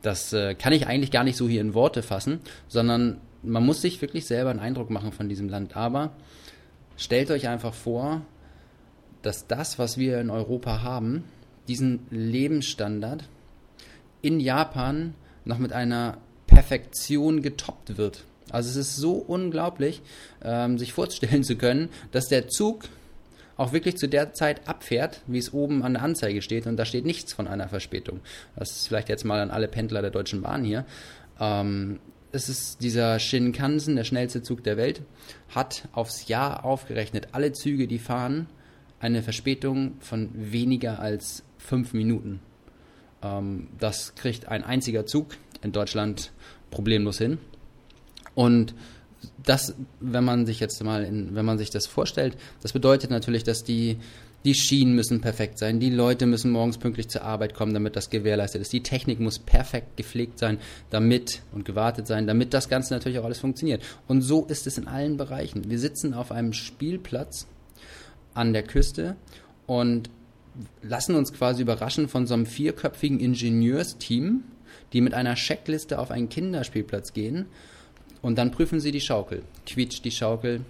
Das 0.01 0.33
äh, 0.33 0.55
kann 0.55 0.73
ich 0.73 0.87
eigentlich 0.87 1.11
gar 1.11 1.23
nicht 1.23 1.37
so 1.37 1.47
hier 1.47 1.61
in 1.61 1.73
Worte 1.73 2.01
fassen, 2.01 2.39
sondern 2.67 3.17
man 3.43 3.65
muss 3.65 3.81
sich 3.81 4.01
wirklich 4.01 4.25
selber 4.25 4.49
einen 4.49 4.59
Eindruck 4.59 4.89
machen 4.89 5.11
von 5.11 5.29
diesem 5.29 5.49
Land. 5.49 5.75
Aber 5.75 6.11
stellt 6.97 7.31
euch 7.31 7.47
einfach 7.47 7.73
vor, 7.73 8.21
dass 9.21 9.47
das, 9.47 9.77
was 9.77 9.97
wir 9.97 10.19
in 10.19 10.29
Europa 10.29 10.81
haben, 10.81 11.23
diesen 11.67 11.99
Lebensstandard 12.09 13.25
in 14.21 14.39
Japan 14.39 15.13
noch 15.45 15.57
mit 15.57 15.73
einer 15.73 16.17
Perfektion 16.47 17.41
getoppt 17.41 17.97
wird. 17.97 18.23
Also 18.49 18.69
es 18.69 18.75
ist 18.75 18.97
so 18.97 19.13
unglaublich, 19.13 20.01
ähm, 20.43 20.77
sich 20.77 20.93
vorzustellen 20.93 21.43
zu 21.43 21.55
können, 21.55 21.89
dass 22.11 22.27
der 22.27 22.47
Zug 22.47 22.85
auch 23.57 23.73
wirklich 23.73 23.97
zu 23.97 24.07
der 24.07 24.33
Zeit 24.33 24.67
abfährt, 24.67 25.21
wie 25.27 25.37
es 25.37 25.53
oben 25.53 25.83
an 25.83 25.93
der 25.93 26.03
Anzeige 26.03 26.41
steht 26.41 26.67
und 26.67 26.77
da 26.77 26.85
steht 26.85 27.05
nichts 27.05 27.33
von 27.33 27.47
einer 27.47 27.67
Verspätung. 27.67 28.21
Das 28.55 28.71
ist 28.71 28.87
vielleicht 28.87 29.09
jetzt 29.09 29.25
mal 29.25 29.41
an 29.41 29.51
alle 29.51 29.67
Pendler 29.67 30.01
der 30.01 30.11
Deutschen 30.11 30.41
Bahn 30.41 30.63
hier. 30.63 30.85
Ähm, 31.39 31.99
es 32.31 32.47
ist 32.47 32.81
dieser 32.81 33.19
Shinkansen, 33.19 33.95
der 33.95 34.03
schnellste 34.03 34.41
Zug 34.41 34.63
der 34.63 34.77
Welt, 34.77 35.01
hat 35.49 35.87
aufs 35.91 36.27
Jahr 36.27 36.63
aufgerechnet, 36.63 37.29
alle 37.33 37.51
Züge, 37.51 37.87
die 37.87 37.99
fahren, 37.99 38.47
eine 38.99 39.21
Verspätung 39.21 39.95
von 39.99 40.29
weniger 40.33 40.99
als 40.99 41.43
fünf 41.57 41.93
Minuten. 41.93 42.39
Ähm, 43.21 43.67
das 43.79 44.15
kriegt 44.15 44.47
ein 44.47 44.63
einziger 44.63 45.05
Zug 45.05 45.37
in 45.61 45.71
Deutschland 45.71 46.31
problemlos 46.69 47.17
hin. 47.17 47.39
Und 48.33 48.73
das, 49.43 49.75
wenn 49.99 50.23
man 50.23 50.45
sich 50.45 50.59
jetzt 50.59 50.83
mal, 50.83 51.03
in, 51.03 51.35
wenn 51.35 51.45
man 51.45 51.57
sich 51.57 51.69
das 51.69 51.87
vorstellt, 51.87 52.37
das 52.61 52.73
bedeutet 52.73 53.09
natürlich, 53.11 53.43
dass 53.43 53.63
die, 53.63 53.97
die 54.43 54.55
Schienen 54.55 54.95
müssen 54.95 55.21
perfekt 55.21 55.59
sein, 55.59 55.79
die 55.79 55.89
Leute 55.89 56.25
müssen 56.25 56.51
morgens 56.51 56.77
pünktlich 56.77 57.09
zur 57.09 57.23
Arbeit 57.23 57.53
kommen, 57.53 57.73
damit 57.73 57.95
das 57.95 58.09
gewährleistet 58.09 58.61
ist. 58.61 58.73
Die 58.73 58.83
Technik 58.83 59.19
muss 59.19 59.39
perfekt 59.39 59.97
gepflegt 59.97 60.39
sein, 60.39 60.59
damit 60.89 61.41
und 61.51 61.65
gewartet 61.65 62.07
sein, 62.07 62.27
damit 62.27 62.53
das 62.53 62.69
Ganze 62.69 62.93
natürlich 62.93 63.19
auch 63.19 63.25
alles 63.25 63.39
funktioniert. 63.39 63.83
Und 64.07 64.21
so 64.21 64.45
ist 64.45 64.67
es 64.67 64.77
in 64.77 64.87
allen 64.87 65.17
Bereichen. 65.17 65.69
Wir 65.69 65.79
sitzen 65.79 66.13
auf 66.13 66.31
einem 66.31 66.53
Spielplatz 66.53 67.47
an 68.33 68.53
der 68.53 68.63
Küste 68.63 69.15
und 69.67 70.09
lassen 70.81 71.15
uns 71.15 71.33
quasi 71.33 71.61
überraschen 71.61 72.07
von 72.07 72.27
so 72.27 72.33
einem 72.33 72.45
vierköpfigen 72.45 73.19
Ingenieursteam, 73.19 74.43
die 74.93 75.01
mit 75.01 75.13
einer 75.13 75.35
Checkliste 75.35 75.99
auf 75.99 76.11
einen 76.11 76.29
Kinderspielplatz 76.29 77.13
gehen 77.13 77.45
und 78.21 78.37
dann 78.37 78.51
prüfen 78.51 78.79
sie 78.79 78.91
die 78.91 79.01
Schaukel. 79.01 79.43
Quietscht 79.65 80.05
die 80.05 80.11
Schaukel? 80.11 80.61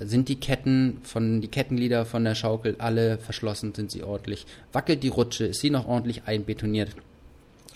Sind 0.00 0.28
die 0.28 0.38
Ketten 0.38 0.98
von, 1.02 1.40
die 1.40 1.48
Kettenglieder 1.48 2.06
von 2.06 2.24
der 2.24 2.34
Schaukel 2.34 2.76
alle 2.78 3.18
verschlossen? 3.18 3.74
Sind 3.74 3.90
sie 3.90 4.04
ordentlich? 4.04 4.46
Wackelt 4.72 5.02
die 5.02 5.08
Rutsche? 5.08 5.46
Ist 5.46 5.60
sie 5.60 5.70
noch 5.70 5.88
ordentlich 5.88 6.22
einbetoniert? 6.26 6.90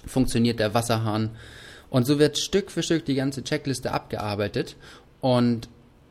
Funktioniert 0.06 0.60
der 0.60 0.72
Wasserhahn? 0.72 1.30
Und 1.90 2.06
so 2.06 2.18
wird 2.18 2.38
Stück 2.38 2.70
für 2.70 2.82
Stück 2.82 3.04
die 3.04 3.16
ganze 3.16 3.42
Checkliste 3.42 3.92
abgearbeitet. 3.92 4.76
Und 5.20 5.68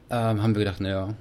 ähm, 0.09 0.43
haben 0.43 0.53
wir 0.53 0.59
gedacht, 0.59 0.81
naja, 0.81 1.15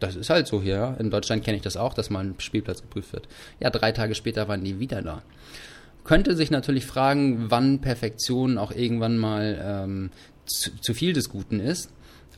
das 0.00 0.16
ist 0.16 0.30
halt 0.30 0.46
so 0.46 0.62
hier. 0.62 0.96
In 0.98 1.10
Deutschland 1.10 1.44
kenne 1.44 1.56
ich 1.56 1.62
das 1.62 1.76
auch, 1.76 1.92
dass 1.92 2.10
mal 2.10 2.24
ein 2.24 2.34
Spielplatz 2.38 2.82
geprüft 2.82 3.12
wird. 3.12 3.28
Ja, 3.60 3.70
drei 3.70 3.92
Tage 3.92 4.14
später 4.14 4.48
waren 4.48 4.64
die 4.64 4.80
wieder 4.80 5.02
da. 5.02 5.22
Könnte 6.04 6.34
sich 6.34 6.50
natürlich 6.50 6.86
fragen, 6.86 7.50
wann 7.50 7.80
Perfektion 7.80 8.56
auch 8.56 8.72
irgendwann 8.72 9.18
mal 9.18 9.60
ähm, 9.62 10.10
zu, 10.48 10.70
zu 10.80 10.94
viel 10.94 11.12
des 11.12 11.28
Guten 11.28 11.60
ist. 11.60 11.90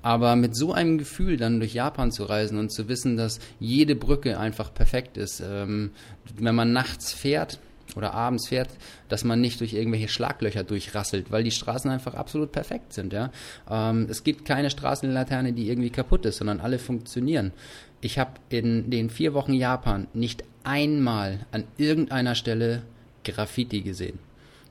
Aber 0.02 0.34
mit 0.34 0.56
so 0.56 0.72
einem 0.72 0.96
Gefühl 0.96 1.36
dann 1.36 1.60
durch 1.60 1.74
Japan 1.74 2.10
zu 2.10 2.24
reisen 2.24 2.58
und 2.58 2.70
zu 2.70 2.88
wissen, 2.88 3.16
dass 3.16 3.38
jede 3.58 3.94
Brücke 3.94 4.38
einfach 4.38 4.72
perfekt 4.72 5.18
ist, 5.18 5.42
ähm, 5.44 5.90
wenn 6.38 6.54
man 6.54 6.72
nachts 6.72 7.12
fährt 7.12 7.58
oder 7.96 8.14
abends 8.14 8.48
fährt, 8.48 8.70
dass 9.08 9.24
man 9.24 9.40
nicht 9.40 9.60
durch 9.60 9.74
irgendwelche 9.74 10.08
Schlaglöcher 10.08 10.64
durchrasselt, 10.64 11.30
weil 11.30 11.44
die 11.44 11.50
Straßen 11.50 11.90
einfach 11.90 12.14
absolut 12.14 12.52
perfekt 12.52 12.92
sind. 12.92 13.12
Ja? 13.12 13.30
Ähm, 13.68 14.06
es 14.08 14.24
gibt 14.24 14.44
keine 14.44 14.70
Straßenlaterne, 14.70 15.52
die 15.52 15.68
irgendwie 15.68 15.90
kaputt 15.90 16.24
ist, 16.24 16.38
sondern 16.38 16.60
alle 16.60 16.78
funktionieren. 16.78 17.52
Ich 18.00 18.18
habe 18.18 18.32
in 18.48 18.90
den 18.90 19.10
vier 19.10 19.34
Wochen 19.34 19.52
Japan 19.52 20.06
nicht 20.14 20.44
einmal 20.64 21.40
an 21.52 21.64
irgendeiner 21.76 22.34
Stelle 22.34 22.82
Graffiti 23.24 23.82
gesehen. 23.82 24.18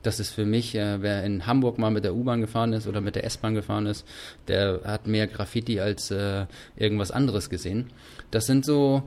Das 0.02 0.18
ist 0.18 0.30
für 0.30 0.46
mich, 0.46 0.74
äh, 0.74 1.02
wer 1.02 1.24
in 1.24 1.46
Hamburg 1.46 1.78
mal 1.78 1.90
mit 1.90 2.04
der 2.04 2.14
U-Bahn 2.14 2.40
gefahren 2.40 2.72
ist 2.72 2.86
oder 2.86 3.00
mit 3.00 3.16
der 3.16 3.24
S-Bahn 3.24 3.54
gefahren 3.54 3.86
ist, 3.86 4.06
der 4.48 4.80
hat 4.84 5.06
mehr 5.06 5.26
Graffiti 5.26 5.80
als 5.80 6.10
äh, 6.10 6.46
irgendwas 6.76 7.10
anderes 7.10 7.50
gesehen. 7.50 7.90
Das 8.30 8.46
sind 8.46 8.64
so 8.64 9.02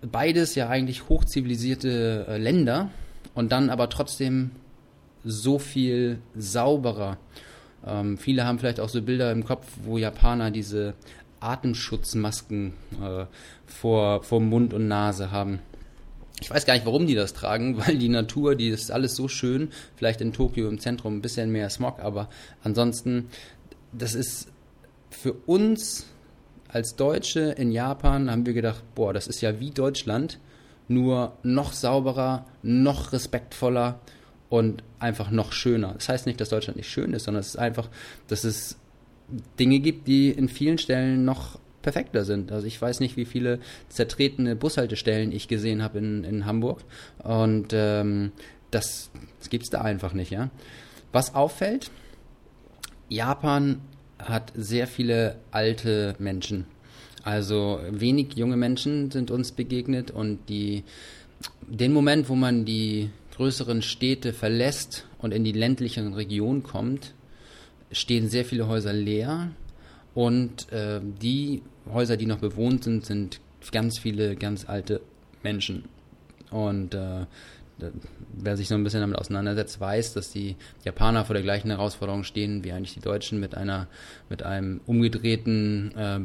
beides 0.00 0.54
ja 0.54 0.68
eigentlich 0.68 1.08
hochzivilisierte 1.08 2.26
äh, 2.28 2.38
Länder 2.38 2.90
und 3.34 3.52
dann 3.52 3.70
aber 3.70 3.88
trotzdem 3.88 4.52
so 5.24 5.58
viel 5.58 6.20
sauberer. 6.36 7.18
Ähm, 7.86 8.16
viele 8.18 8.44
haben 8.44 8.58
vielleicht 8.58 8.80
auch 8.80 8.88
so 8.88 9.02
Bilder 9.02 9.32
im 9.32 9.44
Kopf, 9.44 9.66
wo 9.82 9.98
Japaner 9.98 10.50
diese 10.50 10.94
Atemschutzmasken 11.40 12.74
äh, 13.02 13.24
vor, 13.66 14.22
vor 14.22 14.40
Mund 14.40 14.74
und 14.74 14.88
Nase 14.88 15.30
haben. 15.30 15.60
Ich 16.40 16.50
weiß 16.50 16.66
gar 16.66 16.74
nicht, 16.74 16.86
warum 16.86 17.06
die 17.06 17.14
das 17.14 17.32
tragen, 17.32 17.76
weil 17.86 17.98
die 17.98 18.08
Natur, 18.08 18.54
die 18.54 18.68
ist 18.68 18.90
alles 18.90 19.16
so 19.16 19.28
schön. 19.28 19.70
Vielleicht 19.96 20.20
in 20.20 20.32
Tokio 20.32 20.68
im 20.68 20.80
Zentrum 20.80 21.16
ein 21.16 21.22
bisschen 21.22 21.50
mehr 21.50 21.70
Smog, 21.70 22.00
aber 22.00 22.28
ansonsten, 22.62 23.28
das 23.92 24.14
ist 24.14 24.48
für 25.10 25.32
uns 25.32 26.06
als 26.68 26.94
Deutsche 26.94 27.40
in 27.40 27.72
Japan 27.72 28.30
haben 28.30 28.46
wir 28.46 28.52
gedacht, 28.52 28.82
boah, 28.94 29.12
das 29.12 29.26
ist 29.26 29.40
ja 29.40 29.58
wie 29.58 29.70
Deutschland, 29.70 30.38
nur 30.86 31.32
noch 31.42 31.72
sauberer, 31.72 32.46
noch 32.62 33.12
respektvoller 33.12 34.00
und 34.48 34.82
einfach 34.98 35.30
noch 35.30 35.52
schöner. 35.52 35.94
Das 35.94 36.08
heißt 36.08 36.26
nicht, 36.26 36.40
dass 36.40 36.48
Deutschland 36.48 36.76
nicht 36.76 36.88
schön 36.88 37.12
ist, 37.12 37.24
sondern 37.24 37.40
es 37.40 37.48
ist 37.48 37.58
einfach, 37.58 37.88
dass 38.28 38.44
es 38.44 38.76
Dinge 39.58 39.78
gibt, 39.80 40.08
die 40.08 40.30
in 40.30 40.48
vielen 40.48 40.78
Stellen 40.78 41.24
noch 41.24 41.58
perfekter 41.82 42.24
sind. 42.24 42.52
Also 42.52 42.66
ich 42.66 42.80
weiß 42.80 43.00
nicht, 43.00 43.16
wie 43.16 43.24
viele 43.24 43.58
zertretene 43.88 44.56
Bushaltestellen 44.56 45.32
ich 45.32 45.48
gesehen 45.48 45.82
habe 45.82 45.98
in, 45.98 46.24
in 46.24 46.46
Hamburg. 46.46 46.82
Und 47.18 47.68
ähm, 47.72 48.32
das, 48.70 49.10
das 49.38 49.50
gibt 49.50 49.64
es 49.64 49.70
da 49.70 49.80
einfach 49.82 50.12
nicht, 50.12 50.30
ja. 50.30 50.50
Was 51.12 51.34
auffällt, 51.34 51.90
Japan 53.08 53.80
hat 54.18 54.52
sehr 54.54 54.86
viele 54.86 55.36
alte 55.50 56.14
Menschen. 56.18 56.66
Also 57.22 57.80
wenig 57.90 58.34
junge 58.34 58.56
Menschen 58.56 59.10
sind 59.10 59.30
uns 59.30 59.52
begegnet 59.52 60.10
und 60.10 60.48
die, 60.48 60.84
den 61.66 61.92
Moment, 61.92 62.28
wo 62.28 62.34
man 62.34 62.64
die 62.64 63.10
größeren 63.36 63.82
Städte 63.82 64.32
verlässt 64.32 65.06
und 65.18 65.32
in 65.32 65.44
die 65.44 65.52
ländlichen 65.52 66.14
Regionen 66.14 66.62
kommt, 66.62 67.14
stehen 67.92 68.28
sehr 68.28 68.44
viele 68.44 68.68
Häuser 68.68 68.92
leer 68.92 69.50
und 70.14 70.72
äh, 70.72 71.00
die 71.02 71.62
Häuser, 71.92 72.16
die 72.16 72.26
noch 72.26 72.38
bewohnt 72.38 72.84
sind, 72.84 73.06
sind 73.06 73.40
ganz 73.72 73.98
viele 73.98 74.36
ganz 74.36 74.68
alte 74.68 75.00
Menschen. 75.42 75.84
Und 76.50 76.94
äh, 76.94 77.26
wer 78.32 78.56
sich 78.56 78.68
so 78.68 78.74
ein 78.74 78.84
bisschen 78.84 79.00
damit 79.00 79.18
auseinandersetzt, 79.18 79.80
weiß, 79.80 80.12
dass 80.14 80.30
die 80.30 80.56
Japaner 80.84 81.24
vor 81.24 81.34
der 81.34 81.42
gleichen 81.42 81.70
Herausforderung 81.70 82.24
stehen 82.24 82.64
wie 82.64 82.72
eigentlich 82.72 82.94
die 82.94 83.00
Deutschen 83.00 83.40
mit 83.40 83.54
einer 83.54 83.86
mit 84.28 84.42
einem 84.42 84.80
umgedrehten 84.86 85.92
äh, 85.96 86.20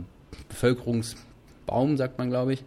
Bevölkerungsbaum, 0.50 1.98
sagt 1.98 2.18
man, 2.18 2.30
glaube 2.30 2.54
ich. 2.54 2.64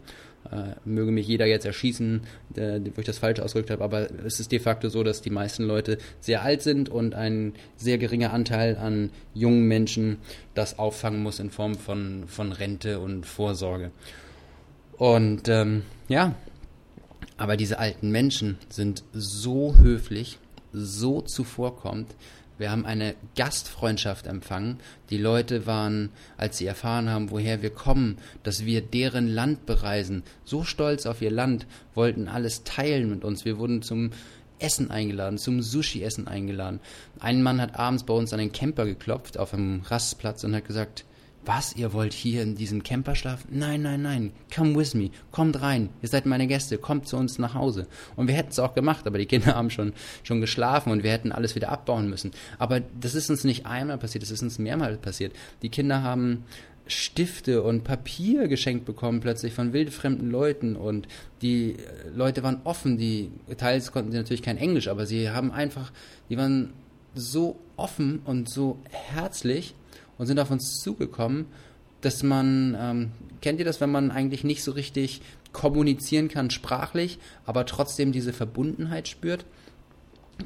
Äh, 0.50 0.76
möge 0.87 1.11
mich 1.11 1.26
jeder 1.26 1.45
jetzt 1.45 1.67
erschießen, 1.67 2.23
äh, 2.57 2.81
wo 2.95 3.00
ich 3.00 3.07
das 3.07 3.19
falsch 3.19 3.40
ausgedrückt 3.40 3.71
habe, 3.71 3.85
aber 3.85 4.09
es 4.25 4.40
ist 4.40 4.50
de 4.50 4.59
facto 4.59 4.88
so, 4.88 5.02
dass 5.02 5.21
die 5.21 5.31
meisten 5.31 5.64
Leute 5.64 5.99
sehr 6.21 6.43
alt 6.43 6.62
sind 6.62 6.88
und 6.88 7.14
ein 7.14 7.52
sehr 7.76 7.99
geringer 7.99 8.33
Anteil 8.33 8.76
an 8.78 9.11
jungen 9.35 9.69
Menschen 9.69 10.19
das 10.55 10.78
auffangen 10.78 11.23
muss 11.23 11.38
in 11.38 11.50
Form 11.50 11.75
von, 11.75 12.25
von 12.28 12.52
Rente 12.52 12.99
und 12.99 13.26
Vorsorge. 13.26 13.90
Und 14.97 15.49
ähm, 15.49 15.83
ja, 16.09 16.35
aber 17.37 17.59
diese 17.59 17.78
alten 17.78 18.11
Menschen 18.11 18.57
sind 18.71 19.05
so 19.12 19.76
höflich, 19.76 20.38
so 20.73 21.21
zuvorkommend, 21.21 22.14
wir 22.59 22.71
haben 22.71 22.85
eine 22.85 23.15
Gastfreundschaft 23.37 24.27
empfangen. 24.27 24.81
Die 25.11 25.19
Leute 25.19 25.67
waren, 25.67 26.11
als 26.37 26.59
sie 26.59 26.67
erfahren 26.67 27.09
haben, 27.09 27.31
woher 27.31 27.62
wir 27.62 27.71
kommen, 27.71 28.19
dass 28.43 28.65
wir 28.65 28.83
deren 28.83 29.29
Land 29.29 29.65
bereisen, 29.65 30.25
so 30.45 30.65
stolz 30.65 31.07
auf 31.07 31.23
ihr 31.23 31.31
Land, 31.31 31.67
wollten 31.95 32.29
alles 32.29 32.65
teilen 32.65 33.11
mit 33.11 33.25
uns. 33.25 33.45
Wir 33.45 33.59
wurden 33.59 33.83
zum 33.83 34.11
Essen 34.59 34.91
eingeladen, 34.91 35.38
zum 35.38 35.62
Sushi-Essen 35.62 36.27
eingeladen. 36.27 36.81
Ein 37.21 37.43
Mann 37.43 37.61
hat 37.61 37.79
abends 37.79 38.05
bei 38.05 38.15
uns 38.15 38.33
an 38.33 38.41
den 38.41 38.53
Camper 38.53 38.87
geklopft 38.87 39.38
auf 39.38 39.55
einem 39.55 39.83
Rastplatz 39.83 40.43
und 40.43 40.55
hat 40.55 40.67
gesagt, 40.67 41.05
was, 41.49 41.75
ihr 41.75 41.93
wollt 41.95 42.12
hier 42.12 42.43
in 42.43 42.55
diesem 42.55 42.83
Camper 42.83 43.14
schlafen? 43.14 43.49
Nein, 43.50 43.83
nein, 43.83 44.02
nein, 44.02 44.33
come 44.55 44.76
with 44.76 44.95
me, 44.95 45.11
kommt 45.33 45.61
rein, 45.61 45.88
ihr 46.02 46.09
seid 46.09 46.26
meine 46.26 46.47
Gäste, 46.47 46.76
kommt 46.78 47.09
zu 47.09 47.17
uns 47.17 47.38
nach 47.38 47.55
Hause. 47.55 47.87
Und 48.17 48.28
wir 48.28 48.35
hätten 48.35 48.50
es 48.50 48.59
auch 48.59 48.75
gemacht, 48.75 49.07
aber 49.07 49.19
die 49.19 49.26
Kinder 49.26 49.47
haben 49.55 49.71
schon, 49.71 49.95
schon 50.23 50.40
geschlafen 50.40 50.93
und 50.93 51.02
wir 51.02 51.11
hätten 51.11 51.33
alles 51.33 51.55
wieder 51.55 51.71
abbauen 51.71 52.09
müssen. 52.09 52.33
Aber 52.59 52.81
das 52.81 53.14
ist 53.14 53.31
uns 53.31 53.45
nicht 53.45 53.67
einmal 53.67 53.99
passiert, 53.99 54.23
das 54.23 54.31
ist 54.31 54.43
uns 54.43 54.59
mehrmals 54.59 54.99
passiert. 54.99 55.33
Die 55.62 55.71
Kinder 55.71 56.02
haben 56.02 56.45
Stifte 56.87 57.62
und 57.62 57.83
Papier 57.83 58.47
geschenkt 58.49 58.85
bekommen 58.85 59.21
plötzlich 59.21 59.55
von 59.55 59.73
wildfremden 59.73 60.31
Leuten 60.31 60.76
und 60.76 61.09
die 61.43 61.76
Leute 62.14 62.43
waren 62.43 62.61
offen, 62.64 62.99
die 62.99 63.31
teils 63.57 63.90
konnten 63.90 64.12
sie 64.12 64.19
natürlich 64.19 64.43
kein 64.43 64.59
Englisch, 64.59 64.88
aber 64.88 65.07
sie 65.07 65.31
haben 65.31 65.50
einfach, 65.50 65.93
die 66.28 66.37
waren 66.37 66.73
so 67.14 67.59
offen 67.76 68.21
und 68.25 68.50
so 68.50 68.78
herzlich 68.90 69.75
und 70.19 70.27
sind 70.27 70.39
auf 70.39 70.51
uns 70.51 70.81
zugekommen, 70.81 71.47
dass 72.01 72.23
man, 72.23 72.77
ähm, 72.79 73.13
kennt 73.41 73.59
ihr 73.59 73.65
das, 73.65 73.81
wenn 73.81 73.91
man 73.91 74.11
eigentlich 74.11 74.45
nicht 74.45 74.63
so 74.63 74.73
richtig 74.73 75.21
kommunizieren 75.53 76.29
kann 76.29 76.51
sprachlich, 76.51 77.19
aber 77.47 77.67
trotzdem 77.67 78.13
diese 78.13 78.33
Verbundenheit 78.33 79.09
spürt? 79.09 79.45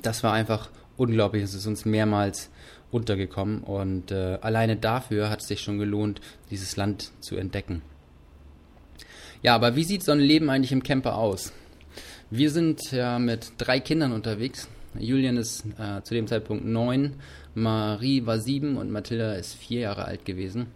Das 0.02 0.22
war 0.22 0.32
einfach 0.32 0.70
unglaublich. 0.96 1.42
Es 1.42 1.54
ist 1.54 1.66
uns 1.66 1.84
mehrmals 1.84 2.50
untergekommen 2.90 3.62
und 3.62 4.10
äh, 4.10 4.38
alleine 4.40 4.76
dafür 4.76 5.30
hat 5.30 5.40
es 5.40 5.48
sich 5.48 5.60
schon 5.60 5.78
gelohnt, 5.78 6.20
dieses 6.50 6.76
Land 6.76 7.10
zu 7.20 7.36
entdecken. 7.36 7.82
Ja, 9.42 9.54
aber 9.54 9.74
wie 9.74 9.84
sieht 9.84 10.04
so 10.04 10.12
ein 10.12 10.20
Leben 10.20 10.50
eigentlich 10.50 10.72
im 10.72 10.82
Camper 10.82 11.16
aus? 11.16 11.52
Wir 12.30 12.50
sind 12.50 12.92
ja 12.92 13.18
mit 13.18 13.52
drei 13.58 13.80
Kindern 13.80 14.12
unterwegs. 14.12 14.68
Julian 14.98 15.36
ist 15.36 15.64
äh, 15.78 16.02
zu 16.02 16.14
dem 16.14 16.26
Zeitpunkt 16.26 16.64
neun, 16.64 17.14
Marie 17.54 18.26
war 18.26 18.38
sieben 18.38 18.76
und 18.76 18.90
Mathilda 18.90 19.34
ist 19.34 19.54
vier 19.54 19.80
Jahre 19.80 20.04
alt 20.04 20.24
gewesen. 20.24 20.66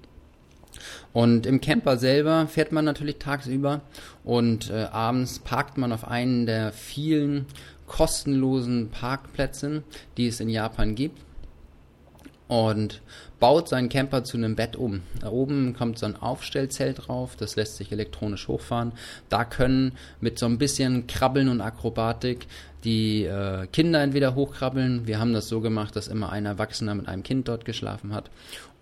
Und 1.12 1.46
im 1.46 1.60
Camper 1.60 1.96
selber 1.96 2.46
fährt 2.46 2.72
man 2.72 2.84
natürlich 2.84 3.16
tagsüber 3.18 3.80
und 4.24 4.70
äh, 4.70 4.84
abends 4.92 5.38
parkt 5.38 5.78
man 5.78 5.92
auf 5.92 6.06
einen 6.06 6.44
der 6.44 6.72
vielen 6.72 7.46
kostenlosen 7.86 8.90
Parkplätze, 8.90 9.82
die 10.16 10.26
es 10.26 10.40
in 10.40 10.50
Japan 10.50 10.94
gibt 10.94 11.25
und 12.48 13.00
baut 13.40 13.68
seinen 13.68 13.88
Camper 13.88 14.24
zu 14.24 14.36
einem 14.36 14.56
Bett 14.56 14.76
um. 14.76 15.02
Da 15.20 15.28
oben 15.28 15.74
kommt 15.74 15.98
so 15.98 16.06
ein 16.06 16.16
Aufstellzelt 16.16 17.06
drauf, 17.06 17.36
das 17.36 17.56
lässt 17.56 17.76
sich 17.76 17.92
elektronisch 17.92 18.48
hochfahren. 18.48 18.92
Da 19.28 19.44
können 19.44 19.92
mit 20.20 20.38
so 20.38 20.46
ein 20.46 20.58
bisschen 20.58 21.06
Krabbeln 21.06 21.48
und 21.48 21.60
Akrobatik 21.60 22.46
die 22.84 23.24
äh, 23.24 23.66
Kinder 23.66 24.00
entweder 24.02 24.34
hochkrabbeln. 24.34 25.06
Wir 25.06 25.18
haben 25.18 25.32
das 25.32 25.48
so 25.48 25.60
gemacht, 25.60 25.96
dass 25.96 26.08
immer 26.08 26.30
ein 26.30 26.46
Erwachsener 26.46 26.94
mit 26.94 27.08
einem 27.08 27.24
Kind 27.24 27.48
dort 27.48 27.64
geschlafen 27.64 28.14
hat. 28.14 28.30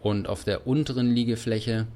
Und 0.02 0.28
auf 0.28 0.44
der 0.44 0.66
unteren 0.66 1.14
Liegefläche, 1.14 1.86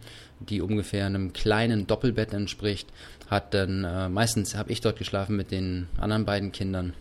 die 0.41 0.63
ungefähr 0.63 1.05
einem 1.05 1.35
kleinen 1.35 1.87
Doppelbett 1.87 2.33
entspricht, 2.33 2.89
hat 3.29 3.53
dann 3.53 3.85
äh, 3.85 4.09
meistens 4.09 4.55
habe 4.55 4.73
ich 4.73 4.81
dort 4.81 4.99
geschlafen 4.99 5.37
mit 5.37 5.51
den 5.51 5.89
anderen 5.99 6.25
beiden 6.25 6.51
Kindern. 6.51 6.95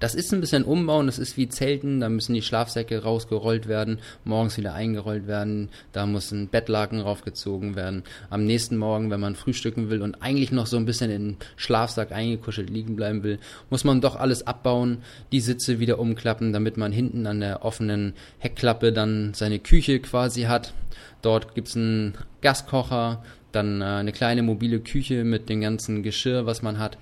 Das 0.00 0.14
ist 0.14 0.32
ein 0.32 0.40
bisschen 0.40 0.64
umbauen, 0.64 1.06
das 1.06 1.18
ist 1.18 1.36
wie 1.36 1.48
Zelten, 1.48 2.00
da 2.00 2.08
müssen 2.08 2.34
die 2.34 2.42
Schlafsäcke 2.42 3.02
rausgerollt 3.02 3.68
werden, 3.68 3.98
morgens 4.24 4.56
wieder 4.56 4.74
eingerollt 4.74 5.26
werden, 5.26 5.68
da 5.92 6.06
muss 6.06 6.30
ein 6.32 6.48
Bettlaken 6.48 7.00
raufgezogen 7.00 7.76
werden. 7.76 8.02
Am 8.30 8.44
nächsten 8.44 8.76
Morgen, 8.76 9.10
wenn 9.10 9.20
man 9.20 9.36
frühstücken 9.36 9.90
will 9.90 10.02
und 10.02 10.22
eigentlich 10.22 10.52
noch 10.52 10.66
so 10.66 10.76
ein 10.76 10.86
bisschen 10.86 11.10
in 11.10 11.28
den 11.28 11.36
Schlafsack 11.56 12.12
eingekuschelt 12.12 12.70
liegen 12.70 12.96
bleiben 12.96 13.22
will, 13.22 13.38
muss 13.70 13.84
man 13.84 14.00
doch 14.00 14.16
alles 14.16 14.46
abbauen, 14.46 14.98
die 15.32 15.40
Sitze 15.40 15.80
wieder 15.80 15.98
umklappen, 15.98 16.52
damit 16.52 16.76
man 16.76 16.92
hinten 16.92 17.26
an 17.26 17.40
der 17.40 17.64
offenen 17.64 18.14
Heckklappe 18.38 18.92
dann 18.92 19.34
seine 19.34 19.58
Küche 19.58 20.00
quasi 20.00 20.42
hat. 20.42 20.74
Dort 21.22 21.54
gibt's 21.54 21.76
einen 21.76 22.14
Gaskocher, 22.40 23.22
dann 23.52 23.80
äh, 23.80 23.84
eine 23.84 24.12
kleine 24.12 24.42
mobile 24.42 24.80
Küche 24.80 25.24
mit 25.24 25.48
dem 25.48 25.60
ganzen 25.60 26.02
Geschirr, 26.02 26.46
was 26.46 26.62
man 26.62 26.78
hat. 26.78 26.98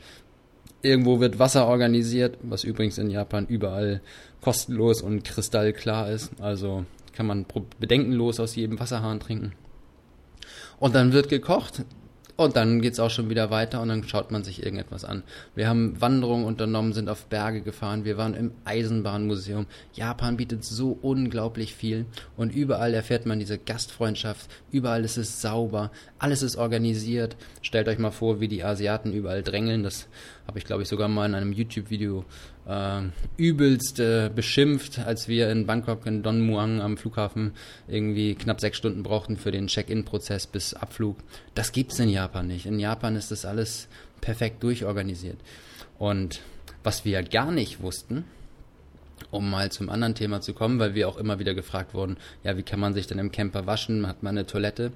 Irgendwo 0.83 1.21
wird 1.21 1.39
Wasser 1.39 1.67
organisiert, 1.67 2.39
was 2.43 2.65
übrigens 2.65 2.99
in 2.99 3.11
Japan 3.11 3.47
überall 3.47 4.01
kostenlos 4.41 5.03
und 5.03 5.25
kristallklar 5.25 6.11
ist. 6.11 6.33
Also 6.41 6.85
kann 7.13 7.27
man 7.27 7.45
bedenkenlos 7.79 8.41
aus 8.41 8.57
jedem 8.57 8.81
Wasserhahn 8.81 9.21
trinken. 9.21 9.53
Und 10.79 10.95
dann 10.95 11.13
wird 11.13 11.29
gekocht. 11.29 11.85
Und 12.41 12.57
dann 12.57 12.81
geht's 12.81 12.99
auch 12.99 13.11
schon 13.11 13.29
wieder 13.29 13.51
weiter 13.51 13.83
und 13.83 13.91
dann 13.91 14.03
schaut 14.03 14.31
man 14.31 14.43
sich 14.45 14.63
irgendetwas 14.63 15.05
an. 15.05 15.25
Wir 15.55 15.69
haben 15.69 16.01
Wanderungen 16.01 16.47
unternommen, 16.47 16.95
sind 16.95 17.11
auf 17.11 17.27
Berge 17.27 17.61
gefahren, 17.61 18.07
wir 18.07 18.17
waren 18.17 18.33
im 18.33 18.53
Eisenbahnmuseum. 18.65 19.67
Japan 19.93 20.39
bietet 20.39 20.65
so 20.65 20.99
unglaublich 21.03 21.75
viel 21.75 22.07
und 22.39 22.55
überall 22.55 22.95
erfährt 22.95 23.27
man 23.27 23.41
diese 23.41 23.59
Gastfreundschaft, 23.59 24.51
überall 24.73 25.05
ist 25.05 25.19
es 25.19 25.43
sauber, 25.43 25.91
alles 26.19 26.43
ist 26.43 26.57
organisiert. 26.57 27.37
Stellt 27.61 27.89
euch 27.89 27.99
mal 27.99 28.11
vor, 28.11 28.41
wie 28.41 28.49
die 28.49 28.65
Asiaten 28.65 29.13
überall 29.13 29.43
drängeln, 29.43 29.83
das 29.83 30.09
habe 30.47 30.59
ich 30.59 30.65
glaube 30.65 30.85
ich 30.85 30.89
sogar 30.89 31.09
mal 31.09 31.27
in 31.27 31.35
einem 31.35 31.53
YouTube-Video 31.53 32.25
äh, 32.67 33.03
übelst 33.37 34.01
äh, 34.01 34.31
beschimpft, 34.35 34.99
als 34.99 35.29
wir 35.29 35.51
in 35.51 35.67
Bangkok 35.67 36.07
in 36.07 36.23
Don 36.23 36.41
Muang 36.41 36.81
am 36.81 36.97
Flughafen 36.97 37.53
irgendwie 37.89 38.35
knapp 38.35 38.61
sechs 38.61 38.79
Stunden 38.79 39.03
brauchten 39.03 39.37
für 39.37 39.51
den 39.51 39.67
Check-in-Prozess 39.67 40.47
bis 40.47 40.75
Abflug. 40.75 41.17
Das 41.55 41.73
gibt's 41.73 41.99
in 41.99 42.09
Japan 42.09 42.47
nicht. 42.47 42.67
In 42.67 42.79
Japan 42.79 43.17
ist 43.17 43.31
das 43.31 43.45
alles 43.45 43.89
perfekt 44.21 44.63
durchorganisiert. 44.63 45.39
Und 45.99 46.41
was 46.83 47.05
wir 47.05 47.23
gar 47.23 47.51
nicht 47.51 47.83
wussten, 47.83 48.25
um 49.31 49.51
mal 49.51 49.71
zum 49.71 49.91
anderen 49.91 50.15
Thema 50.15 50.41
zu 50.41 50.55
kommen, 50.55 50.79
weil 50.79 50.95
wir 50.95 51.09
auch 51.09 51.17
immer 51.17 51.39
wieder 51.39 51.55
gefragt 51.55 51.95
wurden, 51.95 52.17
ja, 52.43 52.57
wie 52.57 52.63
kann 52.63 52.81
man 52.81 52.95
sich 52.95 53.07
denn 53.07 53.19
im 53.19 53.33
Camper 53.33 53.67
waschen? 53.67 54.07
Hat 54.07 54.23
man 54.23 54.37
eine 54.37 54.47
Toilette? 54.47 54.93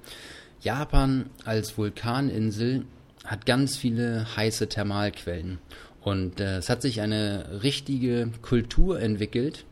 Japan 0.61 1.31
als 1.44 1.77
Vulkaninsel 1.77 2.85
hat 3.24 3.46
ganz 3.46 3.77
viele 3.77 4.27
heiße 4.37 4.68
Thermalquellen. 4.68 5.59
Und 6.05 6.38
äh, 6.38 6.59
es 6.59 6.69
hat 6.69 6.83
sich 6.83 7.01
eine 7.01 7.62
richtige 7.62 8.29
Kultur 8.43 9.01
entwickelt 9.01 9.64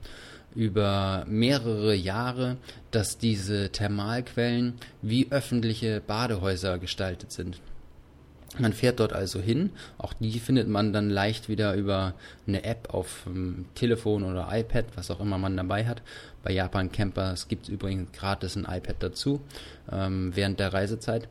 über 0.55 1.25
mehrere 1.29 1.95
Jahre, 1.95 2.57
dass 2.91 3.19
diese 3.19 3.71
Thermalquellen 3.71 4.75
wie 5.03 5.29
öffentliche 5.31 6.01
Badehäuser 6.01 6.79
gestaltet 6.79 7.33
sind. 7.33 7.61
Man 8.59 8.73
fährt 8.73 9.01
dort 9.01 9.15
also 9.15 9.41
hin, 9.41 9.71
auch 9.97 10.13
die 10.13 10.39
findet 10.39 10.69
man 10.69 10.93
dann 10.93 11.09
leicht 11.09 11.49
wieder 11.49 11.75
über 11.75 12.15
eine 12.47 12.65
App 12.65 12.93
auf 12.93 13.23
dem 13.25 13.67
Telefon 13.75 14.25
oder 14.25 14.49
iPad, 14.51 14.87
was 14.95 15.11
auch 15.11 15.21
immer 15.21 15.39
man 15.39 15.57
dabei 15.57 15.87
hat. 15.87 16.03
Bei 16.43 16.53
Japan 16.53 16.93
Campers 16.93 17.49
gibt 17.49 17.65
es 17.65 17.69
übrigens 17.71 18.13
gratis 18.13 18.57
ein 18.57 18.67
iPad 18.69 18.97
dazu 19.01 19.41
ähm, 19.91 20.33
während 20.35 20.61
der 20.61 20.73
Reisezeit. 20.73 21.29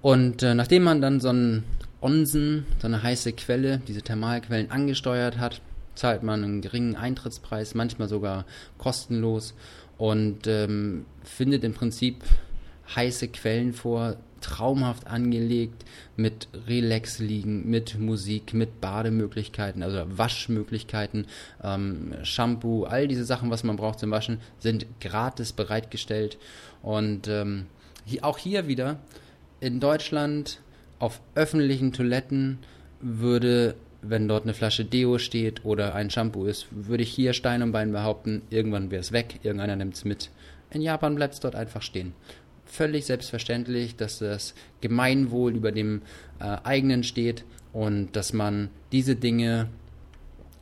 Und 0.00 0.42
äh, 0.42 0.54
nachdem 0.54 0.84
man 0.84 1.02
dann 1.02 1.20
so 1.20 1.28
einen 1.28 1.64
Onsen, 2.02 2.66
so 2.80 2.86
eine 2.86 3.02
heiße 3.02 3.32
Quelle, 3.32 3.80
diese 3.86 4.02
Thermalquellen 4.02 4.70
angesteuert 4.70 5.38
hat, 5.38 5.60
zahlt 5.94 6.22
man 6.22 6.42
einen 6.42 6.60
geringen 6.60 6.96
Eintrittspreis, 6.96 7.74
manchmal 7.74 8.08
sogar 8.08 8.44
kostenlos 8.78 9.54
und 9.98 10.46
ähm, 10.46 11.06
findet 11.22 11.64
im 11.64 11.74
Prinzip 11.74 12.24
heiße 12.94 13.28
Quellen 13.28 13.72
vor, 13.72 14.16
traumhaft 14.40 15.06
angelegt 15.06 15.84
mit 16.16 16.48
Relax-Liegen, 16.66 17.70
mit 17.70 17.98
Musik, 17.98 18.54
mit 18.54 18.80
Bademöglichkeiten, 18.80 19.84
also 19.84 20.04
Waschmöglichkeiten, 20.08 21.26
ähm, 21.62 22.14
Shampoo, 22.24 22.84
all 22.84 23.06
diese 23.06 23.24
Sachen, 23.24 23.50
was 23.50 23.62
man 23.62 23.76
braucht 23.76 24.00
zum 24.00 24.10
Waschen, 24.10 24.40
sind 24.58 24.86
gratis 25.00 25.52
bereitgestellt 25.52 26.38
und 26.82 27.28
ähm, 27.28 27.66
hier, 28.04 28.24
auch 28.24 28.38
hier 28.38 28.66
wieder 28.66 28.98
in 29.60 29.78
Deutschland 29.78 30.58
auf 31.02 31.20
öffentlichen 31.34 31.92
Toiletten 31.92 32.58
würde, 33.00 33.74
wenn 34.02 34.28
dort 34.28 34.44
eine 34.44 34.54
Flasche 34.54 34.84
Deo 34.84 35.18
steht 35.18 35.64
oder 35.64 35.96
ein 35.96 36.10
Shampoo 36.10 36.44
ist, 36.44 36.68
würde 36.70 37.02
ich 37.02 37.12
hier 37.12 37.32
Stein 37.32 37.60
und 37.62 37.72
Bein 37.72 37.90
behaupten, 37.90 38.42
irgendwann 38.50 38.92
wäre 38.92 39.00
es 39.00 39.10
weg, 39.10 39.40
irgendeiner 39.42 39.74
nimmt 39.74 39.94
es 39.94 40.04
mit. 40.04 40.30
In 40.70 40.80
Japan 40.80 41.16
bleibt 41.16 41.34
es 41.34 41.40
dort 41.40 41.56
einfach 41.56 41.82
stehen. 41.82 42.14
Völlig 42.66 43.04
selbstverständlich, 43.04 43.96
dass 43.96 44.20
das 44.20 44.54
Gemeinwohl 44.80 45.56
über 45.56 45.72
dem 45.72 46.02
äh, 46.38 46.58
eigenen 46.62 47.02
steht 47.02 47.44
und 47.72 48.14
dass 48.14 48.32
man 48.32 48.70
diese 48.92 49.16
Dinge 49.16 49.70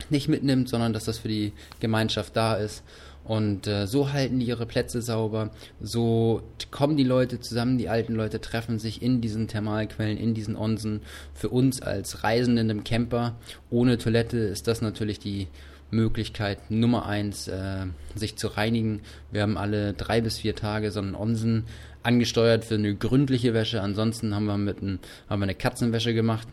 nicht 0.09 0.29
mitnimmt, 0.29 0.71
sondern 0.71 0.95
dass 0.95 1.05
das 1.05 1.19
für 1.19 1.29
die 1.29 1.53
Gemeinschaft 1.81 2.35
da 2.35 2.55
ist 2.55 2.83
und 3.25 3.67
äh, 3.67 3.87
so 3.87 4.13
halten 4.13 4.41
die 4.41 4.47
ihre 4.47 4.67
Plätze 4.67 5.03
sauber, 5.03 5.51
so 5.81 6.43
kommen 6.71 6.97
die 6.97 7.05
Leute 7.05 7.41
zusammen, 7.41 7.79
die 7.79 7.89
alten 7.89 8.15
Leute 8.15 8.41
treffen 8.41 8.79
sich 8.79 9.03
in 9.03 9.21
diesen 9.21 9.49
Thermalquellen, 9.49 10.19
in 10.19 10.35
diesen 10.35 10.57
Onsen. 10.57 11.03
Für 11.35 11.49
uns 11.49 11.81
als 11.83 12.25
Reisenden 12.25 12.71
im 12.71 12.85
Camper 12.85 13.37
ohne 13.71 13.99
Toilette 13.99 14.39
ist 14.39 14.67
das 14.67 14.83
natürlich 14.83 15.19
die 15.19 15.49
Möglichkeit 15.91 16.71
Nummer 16.71 17.07
eins, 17.07 17.49
äh, 17.49 17.87
sich 18.15 18.37
zu 18.37 18.49
reinigen. 18.49 19.03
Wir 19.31 19.43
haben 19.43 19.57
alle 19.57 19.93
drei 19.93 20.21
bis 20.21 20.39
vier 20.39 20.55
Tage 20.55 20.91
so 20.91 21.01
einen 21.01 21.15
Onsen 21.15 21.65
angesteuert 22.03 22.65
für 22.65 22.77
eine 22.77 22.95
gründliche 22.95 23.55
Wäsche. 23.55 23.83
Ansonsten 23.83 24.35
haben 24.35 24.47
wir 24.47 24.57
mit 24.57 24.83
ein, 24.83 25.01
haben 25.29 25.41
wir 25.41 25.45
eine 25.45 25.55
Katzenwäsche 25.55 26.15
gemacht 26.15 26.49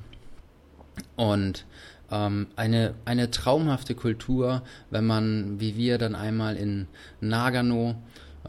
und 1.16 1.66
ähm, 2.12 2.48
eine, 2.56 2.94
eine 3.06 3.32
traumhafte 3.32 3.96
Kultur, 3.96 4.64
wenn 4.90 5.06
man, 5.06 5.60
wie 5.60 5.76
wir, 5.76 5.98
dann 5.98 6.16
einmal 6.16 6.56
in 6.56 6.88
Nagano 7.22 7.96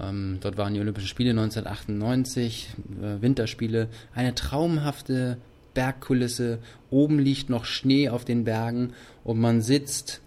Ähm, 0.00 0.38
dort 0.40 0.56
waren 0.56 0.74
die 0.74 0.80
Olympischen 0.80 1.08
Spiele 1.08 1.30
1998, 1.30 2.68
äh, 3.02 3.20
Winterspiele, 3.20 3.88
eine 4.14 4.34
traumhafte 4.34 5.38
Bergkulisse. 5.74 6.60
Oben 6.90 7.18
liegt 7.18 7.50
noch 7.50 7.64
Schnee 7.64 8.08
auf 8.08 8.24
den 8.24 8.44
Bergen 8.44 8.92
und 9.24 9.40
man 9.40 9.60
sitzt 9.60 10.20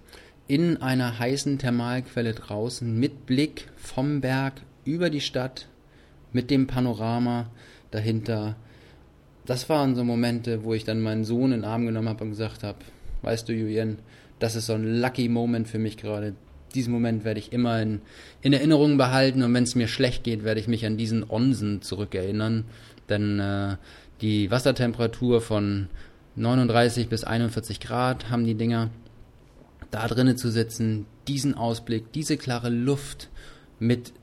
in 0.48 0.82
einer 0.82 1.20
heißen 1.20 1.60
Thermalquelle 1.60 2.34
draußen 2.34 3.00
mit 3.00 3.26
Blick 3.26 3.70
vom 3.78 4.20
Berg 4.20 4.62
über 4.84 5.10
die 5.10 5.22
Stadt 5.22 5.68
mit 6.34 6.50
dem 6.50 6.68
Panorama 6.68 7.50
dahinter. 7.92 8.56
Das 9.46 9.70
waren 9.70 9.96
so 9.96 10.04
Momente, 10.04 10.64
wo 10.64 10.74
ich 10.74 10.84
dann 10.84 11.02
meinen 11.02 11.24
Sohn 11.24 11.52
in 11.52 11.62
den 11.62 11.66
Arm 11.66 11.86
genommen 11.86 12.10
habe 12.10 12.24
und 12.26 12.32
gesagt 12.32 12.64
habe, 12.64 12.80
weißt 13.22 13.48
du, 13.48 13.54
Julian, 13.54 13.98
das 14.40 14.56
ist 14.56 14.66
so 14.66 14.74
ein 14.74 15.00
lucky 15.00 15.30
Moment 15.30 15.68
für 15.68 15.80
mich 15.80 15.98
gerade. 15.98 16.34
Diesen 16.74 16.94
Moment 16.94 17.26
werde 17.26 17.40
ich 17.40 17.52
immer 17.52 17.82
in, 17.82 18.02
in 18.42 18.54
Erinnerung 18.54 18.98
behalten 18.98 19.44
und 19.44 19.54
wenn 19.54 19.64
es 19.64 19.76
mir 19.76 19.88
schlecht 19.88 20.24
geht, 20.24 20.44
werde 20.44 20.60
ich 20.60 20.68
mich 20.68 20.86
an 20.86 20.98
diesen 20.98 21.30
Onsen 21.30 21.82
zurückerinnern. 21.82 22.66
Denn 23.10 23.40
äh, 23.40 23.76
die 24.22 24.50
Wassertemperatur 24.52 25.42
von 25.42 25.90
39 26.36 27.10
bis 27.10 27.24
41 27.24 27.80
Grad 27.80 28.30
haben 28.30 28.46
die 28.46 28.56
Dinger. 28.56 28.90
Da 29.92 30.08
drinnen 30.08 30.38
zu 30.38 30.50
sitzen, 30.50 31.06
diesen 31.28 31.56
Ausblick, 31.56 32.14
diese 32.14 32.38
klare 32.38 32.70
Luft 32.70 33.30
mit 33.80 34.14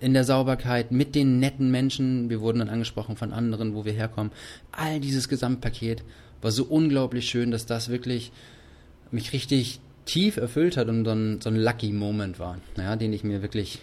in 0.00 0.14
der 0.14 0.24
Sauberkeit, 0.24 0.90
mit 0.90 1.14
den 1.14 1.38
netten 1.38 1.70
Menschen, 1.70 2.30
wir 2.30 2.40
wurden 2.40 2.60
dann 2.60 2.70
angesprochen 2.70 3.16
von 3.16 3.32
anderen, 3.32 3.74
wo 3.74 3.84
wir 3.84 3.92
herkommen. 3.92 4.32
All 4.70 5.00
dieses 5.00 5.28
Gesamtpaket 5.28 6.02
war 6.42 6.50
so 6.50 6.64
unglaublich 6.64 7.28
schön, 7.28 7.50
dass 7.50 7.66
das 7.66 7.88
wirklich 7.88 8.32
mich 9.10 9.32
richtig 9.32 9.80
tief 10.04 10.36
erfüllt 10.36 10.76
hat 10.76 10.88
und 10.88 11.04
so 11.04 11.12
ein, 11.12 11.40
so 11.40 11.48
ein 11.48 11.56
Lucky 11.56 11.92
Moment 11.92 12.38
war, 12.38 12.58
ja, 12.76 12.96
den 12.96 13.12
ich 13.12 13.24
mir 13.24 13.40
wirklich, 13.40 13.78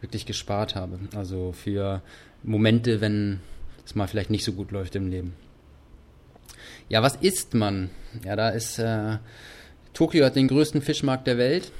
wirklich 0.00 0.26
gespart 0.26 0.74
habe. 0.74 0.98
Also 1.16 1.52
für 1.52 2.02
Momente, 2.42 3.00
wenn 3.00 3.40
es 3.84 3.94
mal 3.94 4.06
vielleicht 4.06 4.30
nicht 4.30 4.44
so 4.44 4.52
gut 4.52 4.70
läuft 4.70 4.94
im 4.94 5.08
Leben. 5.08 5.34
Ja, 6.88 7.02
was 7.02 7.16
isst 7.16 7.54
man? 7.54 7.90
Ja, 8.24 8.36
da 8.36 8.50
ist 8.50 8.78
äh, 8.78 9.16
Tokio 9.94 10.24
hat 10.24 10.36
den 10.36 10.48
größten 10.48 10.82
Fischmarkt 10.82 11.26
der 11.26 11.38
Welt. 11.38 11.72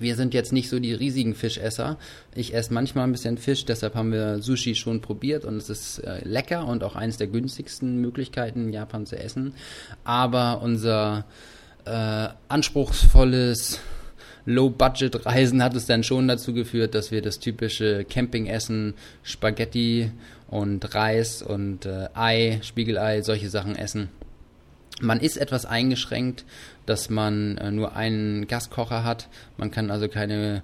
Wir 0.00 0.16
sind 0.16 0.32
jetzt 0.32 0.52
nicht 0.52 0.70
so 0.70 0.80
die 0.80 0.94
riesigen 0.94 1.34
Fischesser. 1.34 1.98
Ich 2.34 2.54
esse 2.54 2.72
manchmal 2.72 3.04
ein 3.04 3.12
bisschen 3.12 3.36
Fisch, 3.36 3.66
deshalb 3.66 3.94
haben 3.94 4.12
wir 4.12 4.40
Sushi 4.40 4.74
schon 4.74 5.02
probiert 5.02 5.44
und 5.44 5.58
es 5.58 5.68
ist 5.68 5.98
äh, 5.98 6.26
lecker 6.26 6.66
und 6.66 6.82
auch 6.82 6.96
eines 6.96 7.18
der 7.18 7.26
günstigsten 7.26 8.00
Möglichkeiten 8.00 8.64
in 8.64 8.72
Japan 8.72 9.04
zu 9.04 9.18
essen. 9.18 9.52
Aber 10.02 10.62
unser 10.62 11.26
äh, 11.84 12.28
anspruchsvolles 12.48 13.78
Low-Budget-Reisen 14.46 15.62
hat 15.62 15.74
es 15.74 15.84
dann 15.84 16.02
schon 16.02 16.28
dazu 16.28 16.54
geführt, 16.54 16.94
dass 16.94 17.10
wir 17.10 17.20
das 17.20 17.38
typische 17.38 18.04
Campingessen, 18.04 18.94
Spaghetti 19.22 20.12
und 20.48 20.94
Reis 20.94 21.42
und 21.42 21.84
äh, 21.84 22.08
Ei, 22.14 22.60
Spiegelei, 22.62 23.20
solche 23.20 23.50
Sachen 23.50 23.76
essen. 23.76 24.08
Man 25.02 25.20
ist 25.20 25.36
etwas 25.36 25.64
eingeschränkt, 25.64 26.44
dass 26.90 27.08
man 27.08 27.56
äh, 27.58 27.70
nur 27.70 27.94
einen 27.94 28.48
Gaskocher 28.48 29.04
hat. 29.04 29.28
Man 29.56 29.70
kann 29.70 29.90
also 29.90 30.08
keine 30.08 30.62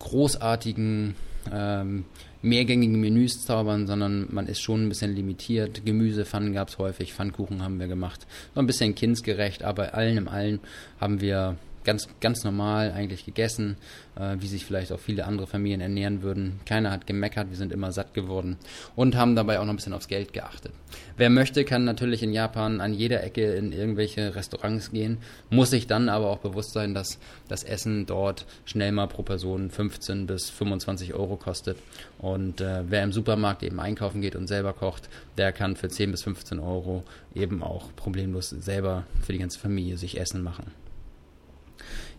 großartigen 0.00 1.14
ähm, 1.52 2.04
mehrgängigen 2.42 3.00
Menüs 3.00 3.44
zaubern, 3.44 3.86
sondern 3.86 4.26
man 4.30 4.48
ist 4.48 4.60
schon 4.60 4.84
ein 4.84 4.88
bisschen 4.88 5.14
limitiert. 5.14 5.84
Gemüsepfannen 5.84 6.52
gab 6.52 6.68
es 6.68 6.78
häufig, 6.78 7.14
Pfannkuchen 7.14 7.62
haben 7.62 7.78
wir 7.78 7.86
gemacht. 7.86 8.26
So 8.54 8.60
ein 8.60 8.66
bisschen 8.66 8.96
kindsgerecht, 8.96 9.62
aber 9.62 9.94
allen 9.94 10.18
im 10.18 10.28
allen 10.28 10.58
haben 11.00 11.20
wir 11.20 11.56
ganz, 11.84 12.08
ganz 12.20 12.44
normal 12.44 12.92
eigentlich 12.92 13.24
gegessen, 13.24 13.76
äh, 14.16 14.36
wie 14.38 14.46
sich 14.46 14.64
vielleicht 14.64 14.92
auch 14.92 15.00
viele 15.00 15.24
andere 15.24 15.46
Familien 15.46 15.80
ernähren 15.80 16.22
würden. 16.22 16.60
Keiner 16.64 16.90
hat 16.90 17.06
gemeckert, 17.06 17.50
wir 17.50 17.56
sind 17.56 17.72
immer 17.72 17.92
satt 17.92 18.14
geworden 18.14 18.56
und 18.96 19.16
haben 19.16 19.36
dabei 19.36 19.58
auch 19.58 19.64
noch 19.64 19.72
ein 19.72 19.76
bisschen 19.76 19.94
aufs 19.94 20.08
Geld 20.08 20.32
geachtet. 20.32 20.72
Wer 21.16 21.30
möchte, 21.30 21.64
kann 21.64 21.84
natürlich 21.84 22.22
in 22.22 22.32
Japan 22.32 22.80
an 22.80 22.94
jeder 22.94 23.22
Ecke 23.22 23.54
in 23.54 23.72
irgendwelche 23.72 24.34
Restaurants 24.34 24.90
gehen, 24.90 25.18
muss 25.50 25.70
sich 25.70 25.86
dann 25.86 26.08
aber 26.08 26.30
auch 26.30 26.38
bewusst 26.38 26.72
sein, 26.72 26.94
dass 26.94 27.18
das 27.48 27.64
Essen 27.64 28.06
dort 28.06 28.46
schnell 28.64 28.92
mal 28.92 29.08
pro 29.08 29.22
Person 29.22 29.70
15 29.70 30.26
bis 30.26 30.50
25 30.50 31.14
Euro 31.14 31.36
kostet. 31.36 31.76
Und 32.18 32.60
äh, 32.60 32.82
wer 32.88 33.02
im 33.02 33.12
Supermarkt 33.12 33.62
eben 33.62 33.80
einkaufen 33.80 34.20
geht 34.20 34.36
und 34.36 34.46
selber 34.46 34.72
kocht, 34.72 35.08
der 35.38 35.52
kann 35.52 35.76
für 35.76 35.88
10 35.88 36.10
bis 36.10 36.22
15 36.22 36.58
Euro 36.60 37.04
eben 37.34 37.62
auch 37.62 37.94
problemlos 37.96 38.50
selber 38.50 39.04
für 39.24 39.32
die 39.32 39.38
ganze 39.38 39.58
Familie 39.58 39.96
sich 39.96 40.20
Essen 40.20 40.42
machen. 40.42 40.81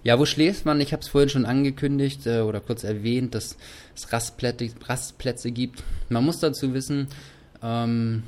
Ja, 0.03 0.19
wo 0.19 0.25
schläft 0.25 0.65
man? 0.65 0.81
Ich 0.81 0.91
habe 0.91 1.01
es 1.01 1.07
vorhin 1.07 1.29
schon 1.29 1.45
angekündigt 1.45 2.27
äh, 2.27 2.41
oder 2.41 2.59
kurz 2.59 2.83
erwähnt, 2.83 3.35
dass 3.35 3.57
es 3.95 4.11
Rastplätze, 4.11 4.69
Rastplätze 4.85 5.51
gibt. 5.51 5.81
Man 6.09 6.25
muss 6.25 6.39
dazu 6.39 6.73
wissen, 6.73 7.07
ähm, 7.61 8.23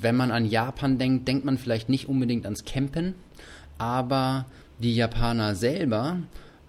wenn 0.00 0.16
man 0.16 0.32
an 0.32 0.44
Japan 0.44 0.98
denkt, 0.98 1.28
denkt 1.28 1.44
man 1.44 1.56
vielleicht 1.56 1.88
nicht 1.88 2.08
unbedingt 2.08 2.44
ans 2.44 2.64
Campen, 2.64 3.14
aber 3.78 4.46
die 4.80 4.94
Japaner 4.94 5.54
selber 5.54 6.18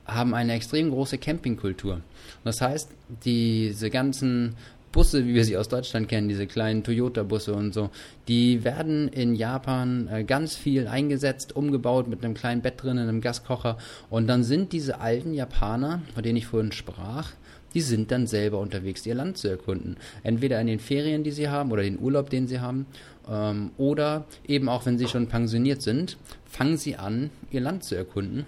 haben 0.06 0.34
eine 0.34 0.54
extrem 0.54 0.92
große 0.92 1.18
Campingkultur. 1.18 2.02
Das 2.44 2.62
heißt, 2.62 2.90
diese 3.24 3.90
ganzen 3.90 4.56
Busse, 4.92 5.26
wie 5.26 5.36
wir 5.36 5.46
sie 5.46 5.58
aus 5.58 5.70
Deutschland 5.70 6.08
kennen, 6.08 6.30
diese 6.30 6.48
kleinen 6.48 6.84
Toyota-Busse 6.84 7.54
und 7.54 7.74
so, 7.74 7.90
die 8.28 8.64
werden 8.64 9.08
in 9.10 9.36
Japan 9.36 10.08
äh, 10.12 10.24
ganz 10.24 10.56
viel 10.56 10.88
eingesetzt, 10.88 11.56
umgebaut 11.56 12.08
mit 12.08 12.24
einem 12.24 12.34
kleinen 12.34 12.62
Bett 12.62 12.82
drin, 12.82 12.98
einem 12.98 13.22
Gaskocher. 13.22 13.78
Und 14.10 14.28
dann 14.28 14.44
sind 14.44 14.74
diese 14.74 15.00
alten 15.00 15.34
Japaner, 15.34 16.02
von 16.14 16.24
denen 16.24 16.38
ich 16.38 16.48
vorhin 16.48 16.72
sprach, 16.72 17.34
die 17.74 17.82
sind 17.82 18.12
dann 18.12 18.26
selber 18.26 18.60
unterwegs, 18.60 19.06
ihr 19.06 19.16
Land 19.16 19.38
zu 19.38 19.48
erkunden. 19.48 19.98
Entweder 20.24 20.60
in 20.60 20.68
den 20.68 20.80
Ferien, 20.80 21.24
die 21.24 21.32
sie 21.32 21.50
haben, 21.50 21.72
oder 21.72 21.84
den 21.84 22.00
Urlaub, 22.00 22.30
den 22.32 22.48
sie 22.48 22.60
haben, 22.60 22.88
ähm, 23.30 23.72
oder 23.78 24.26
eben 24.48 24.70
auch, 24.70 24.86
wenn 24.86 24.98
sie 24.98 25.08
schon 25.08 25.28
pensioniert 25.28 25.82
sind, 25.82 26.18
fangen 26.46 26.78
sie 26.78 26.96
an, 26.96 27.30
ihr 27.52 27.62
Land 27.62 27.84
zu 27.84 27.96
erkunden. 27.96 28.46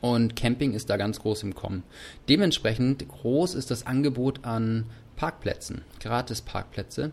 Und 0.00 0.36
Camping 0.36 0.74
ist 0.74 0.90
da 0.90 0.96
ganz 0.96 1.20
groß 1.20 1.44
im 1.44 1.54
Kommen. 1.54 1.82
Dementsprechend 2.28 3.08
groß 3.08 3.54
ist 3.54 3.70
das 3.70 3.86
Angebot 3.86 4.44
an 4.44 4.84
Parkplätzen, 5.16 5.82
gratis 6.00 6.42
Parkplätze. 6.42 7.12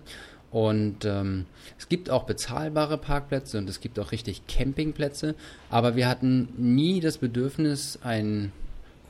Und 0.52 1.06
ähm, 1.06 1.46
es 1.80 1.88
gibt 1.88 2.10
auch 2.10 2.24
bezahlbare 2.24 2.98
Parkplätze 2.98 3.58
und 3.58 3.70
es 3.70 3.80
gibt 3.80 3.98
auch 4.00 4.12
richtig 4.12 4.48
Campingplätze. 4.48 5.36
Aber 5.70 5.96
wir 5.96 6.10
hatten 6.10 6.50
nie 6.58 7.00
das 7.00 7.20
Bedürfnis, 7.20 8.00
einen 8.04 8.52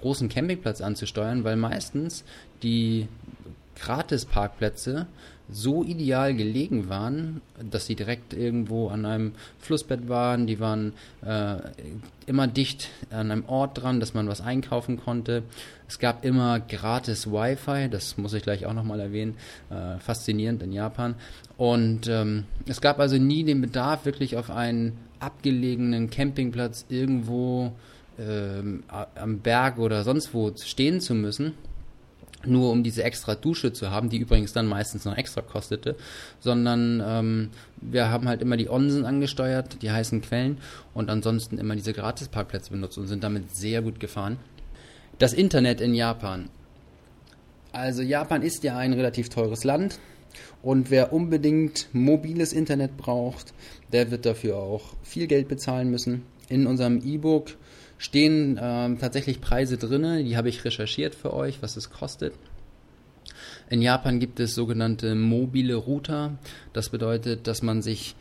großen 0.02 0.30
Campingplatz 0.30 0.82
anzusteuern, 0.82 1.44
weil 1.44 1.56
meistens 1.56 2.24
die 2.62 3.08
Gratis-Parkplätze 3.76 5.08
so 5.52 5.84
ideal 5.84 6.34
gelegen 6.34 6.90
waren, 6.90 7.42
dass 7.70 7.86
sie 7.86 7.96
direkt 7.96 8.34
irgendwo 8.34 8.88
an 8.88 9.06
einem 9.06 9.34
Flussbett 9.60 10.08
waren. 10.10 10.48
Die 10.48 10.60
waren 10.60 10.94
äh, 11.26 11.58
immer 12.26 12.48
dicht 12.48 12.90
an 13.10 13.32
einem 13.32 13.46
Ort 13.46 13.82
dran, 13.82 14.00
dass 14.00 14.14
man 14.14 14.28
was 14.28 14.42
einkaufen 14.42 14.98
konnte. 14.98 15.44
Es 15.88 16.00
gab 16.00 16.24
immer 16.24 16.60
gratis 16.60 17.28
Wi-Fi, 17.28 17.90
das 17.90 18.18
muss 18.18 18.34
ich 18.34 18.44
gleich 18.44 18.66
auch 18.66 18.74
nochmal 18.74 19.00
erwähnen. 19.00 19.36
Äh, 19.70 20.00
faszinierend 20.00 20.64
in 20.64 20.72
Japan. 20.72 21.16
Und 21.58 22.08
ähm, 22.08 22.46
es 22.66 22.82
gab 22.82 23.00
also 23.00 23.18
nie 23.18 23.44
den 23.44 23.62
Bedarf, 23.62 24.06
wirklich 24.06 24.38
auf 24.38 24.50
einen 24.50 24.98
abgelegenen 25.20 26.10
Campingplatz 26.10 26.86
irgendwo 26.90 27.74
ähm, 28.20 28.84
am 29.16 29.40
Berg 29.40 29.78
oder 29.78 30.04
sonst 30.04 30.34
wo 30.34 30.52
stehen 30.56 31.00
zu 31.00 31.14
müssen 31.14 31.54
nur 32.46 32.72
um 32.72 32.84
diese 32.84 33.04
extra 33.04 33.36
Dusche 33.36 33.74
zu 33.74 33.92
haben, 33.92 34.10
die 34.10 34.18
übrigens 34.18 34.54
dann 34.54 34.68
meistens 34.68 35.06
noch 35.06 35.18
extra 35.18 35.42
kostete, 35.42 35.96
sondern 36.40 37.04
ähm, 37.06 37.50
wir 37.80 38.10
haben 38.10 38.28
halt 38.28 38.42
immer 38.42 38.58
die 38.58 38.70
Onsen 38.70 39.06
angesteuert, 39.06 39.82
die 39.82 39.92
heißen 39.92 40.22
Quellen 40.22 40.58
und 40.94 41.10
ansonsten 41.10 41.58
immer 41.58 41.76
diese 41.76 41.94
Gratisparkplätze 41.94 42.72
benutzt 42.72 42.98
und 42.98 43.08
sind 43.08 43.24
damit 43.24 43.56
sehr 43.56 43.82
gut 43.82 44.00
gefahren. 44.00 44.38
Das 45.20 45.34
Internet 45.34 45.82
in 45.82 45.94
Japan. 45.94 46.50
Also 47.72 48.02
Japan 48.02 48.42
ist 48.42 48.64
ja 48.64 48.78
ein 48.78 48.94
relativ 48.94 49.30
teures 49.30 49.64
Land 49.64 50.00
und 50.62 50.92
wer 50.92 51.14
unbedingt 51.14 51.88
mobiles 51.94 52.54
Internet 52.54 52.98
braucht, 52.98 53.54
der 53.92 54.12
wird 54.12 54.26
dafür 54.26 54.58
auch 54.58 54.94
viel 55.04 55.28
Geld 55.28 55.48
bezahlen 55.48 55.90
müssen. 55.90 56.24
In 56.50 56.68
unserem 56.68 57.02
E-Book 57.04 57.56
stehen 58.02 58.60
ähm, 58.60 58.98
tatsächlich 58.98 59.42
Preise 59.42 59.78
drin, 59.78 60.26
die 60.26 60.36
habe 60.36 60.50
ich 60.50 60.66
recherchiert 60.66 61.14
für 61.14 61.34
euch, 61.34 61.62
was 61.62 61.78
es 61.78 61.92
kostet. 61.92 62.34
In 63.70 63.80
Japan 63.80 64.20
gibt 64.20 64.40
es 64.40 64.56
sogenannte 64.56 65.14
mobile 65.14 65.76
Router. 65.76 66.40
Das 66.74 66.90
bedeutet, 66.90 67.46
dass 67.46 67.62
man 67.62 67.84
sich, 67.84 68.16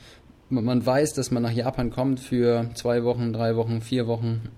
man 0.50 0.84
weiß, 0.84 1.14
dass 1.14 1.30
man 1.30 1.42
nach 1.42 1.50
Japan 1.50 1.90
kommt 1.90 2.20
für 2.20 2.68
zwei 2.74 3.04
Wochen, 3.04 3.32
drei 3.32 3.56
Wochen, 3.56 3.80
vier 3.80 4.06
Wochen, 4.06 4.50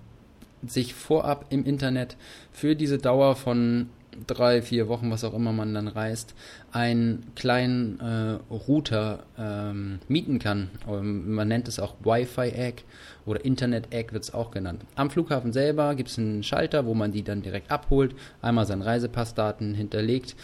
sich 0.67 0.93
vorab 0.93 1.45
im 1.51 1.65
Internet 1.65 2.17
für 2.51 2.75
diese 2.75 2.97
Dauer 2.97 3.37
von 3.37 3.87
drei, 4.27 4.61
vier 4.61 4.87
Wochen, 4.87 5.11
was 5.11 5.23
auch 5.23 5.33
immer 5.33 5.51
man 5.51 5.73
dann 5.73 5.87
reist, 5.87 6.33
einen 6.71 7.25
kleinen 7.35 7.99
äh, 7.99 8.53
Router 8.53 9.23
ähm, 9.37 9.99
mieten 10.07 10.39
kann. 10.39 10.69
Ähm, 10.87 11.33
man 11.33 11.47
nennt 11.47 11.67
es 11.67 11.79
auch 11.79 11.95
Wi-Fi-Egg 12.03 12.83
oder 13.25 13.43
Internet-Egg 13.43 14.13
wird 14.13 14.23
es 14.23 14.33
auch 14.33 14.51
genannt. 14.51 14.83
Am 14.95 15.09
Flughafen 15.09 15.53
selber 15.53 15.95
gibt 15.95 16.09
es 16.09 16.17
einen 16.17 16.43
Schalter, 16.43 16.85
wo 16.85 16.93
man 16.93 17.11
die 17.11 17.23
dann 17.23 17.41
direkt 17.41 17.71
abholt, 17.71 18.15
einmal 18.41 18.65
seine 18.65 18.85
Reisepassdaten 18.85 19.73
hinterlegt 19.73 20.35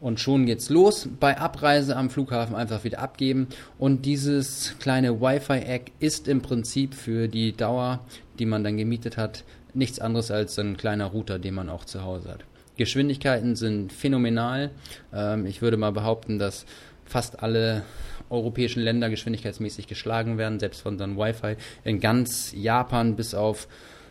und 0.00 0.20
schon 0.20 0.46
geht's 0.46 0.68
los. 0.68 1.08
Bei 1.20 1.38
Abreise 1.38 1.96
am 1.96 2.10
Flughafen 2.10 2.54
einfach 2.54 2.84
wieder 2.84 2.98
abgeben. 2.98 3.48
Und 3.78 4.04
dieses 4.04 4.74
kleine 4.78 5.20
Wi-Fi-Egg 5.20 5.92
ist 6.00 6.28
im 6.28 6.42
Prinzip 6.42 6.94
für 6.94 7.28
die 7.28 7.52
Dauer, 7.52 8.00
die 8.38 8.46
man 8.46 8.62
dann 8.62 8.76
gemietet 8.76 9.16
hat, 9.16 9.44
nichts 9.74 9.98
anderes 9.98 10.30
als 10.30 10.58
ein 10.58 10.76
kleiner 10.76 11.06
Router, 11.06 11.38
den 11.38 11.54
man 11.54 11.68
auch 11.68 11.84
zu 11.84 12.02
Hause 12.02 12.30
hat. 12.30 12.44
Geschwindigkeiten 12.76 13.56
sind 13.56 13.92
phänomenal. 13.92 14.70
Ähm, 15.12 15.46
ich 15.46 15.62
würde 15.62 15.76
mal 15.76 15.92
behaupten, 15.92 16.38
dass 16.38 16.66
fast 17.04 17.42
alle 17.42 17.84
europäischen 18.28 18.82
Länder 18.82 19.08
geschwindigkeitsmäßig 19.08 19.86
geschlagen 19.86 20.38
werden, 20.38 20.58
selbst 20.58 20.82
von 20.82 20.98
dann 20.98 21.16
Wi-Fi. 21.16 21.56
In 21.84 22.00
ganz 22.00 22.52
Japan 22.54 23.16
bis 23.16 23.34
auf 23.34 23.68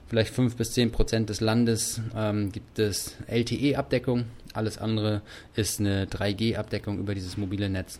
vielleicht 0.07 0.33
5 0.33 0.55
bis 0.55 0.73
10 0.73 0.91
Prozent 0.91 1.29
des 1.29 1.41
Landes 1.41 2.01
ähm, 2.15 2.51
gibt 2.51 2.79
es 2.79 3.15
LTE-Abdeckung. 3.27 4.25
Alles 4.53 4.77
andere 4.77 5.21
ist 5.55 5.79
eine 5.79 6.05
3G-Abdeckung 6.05 6.99
über 6.99 7.13
dieses 7.13 7.37
mobile 7.37 7.69
Netz. 7.69 7.99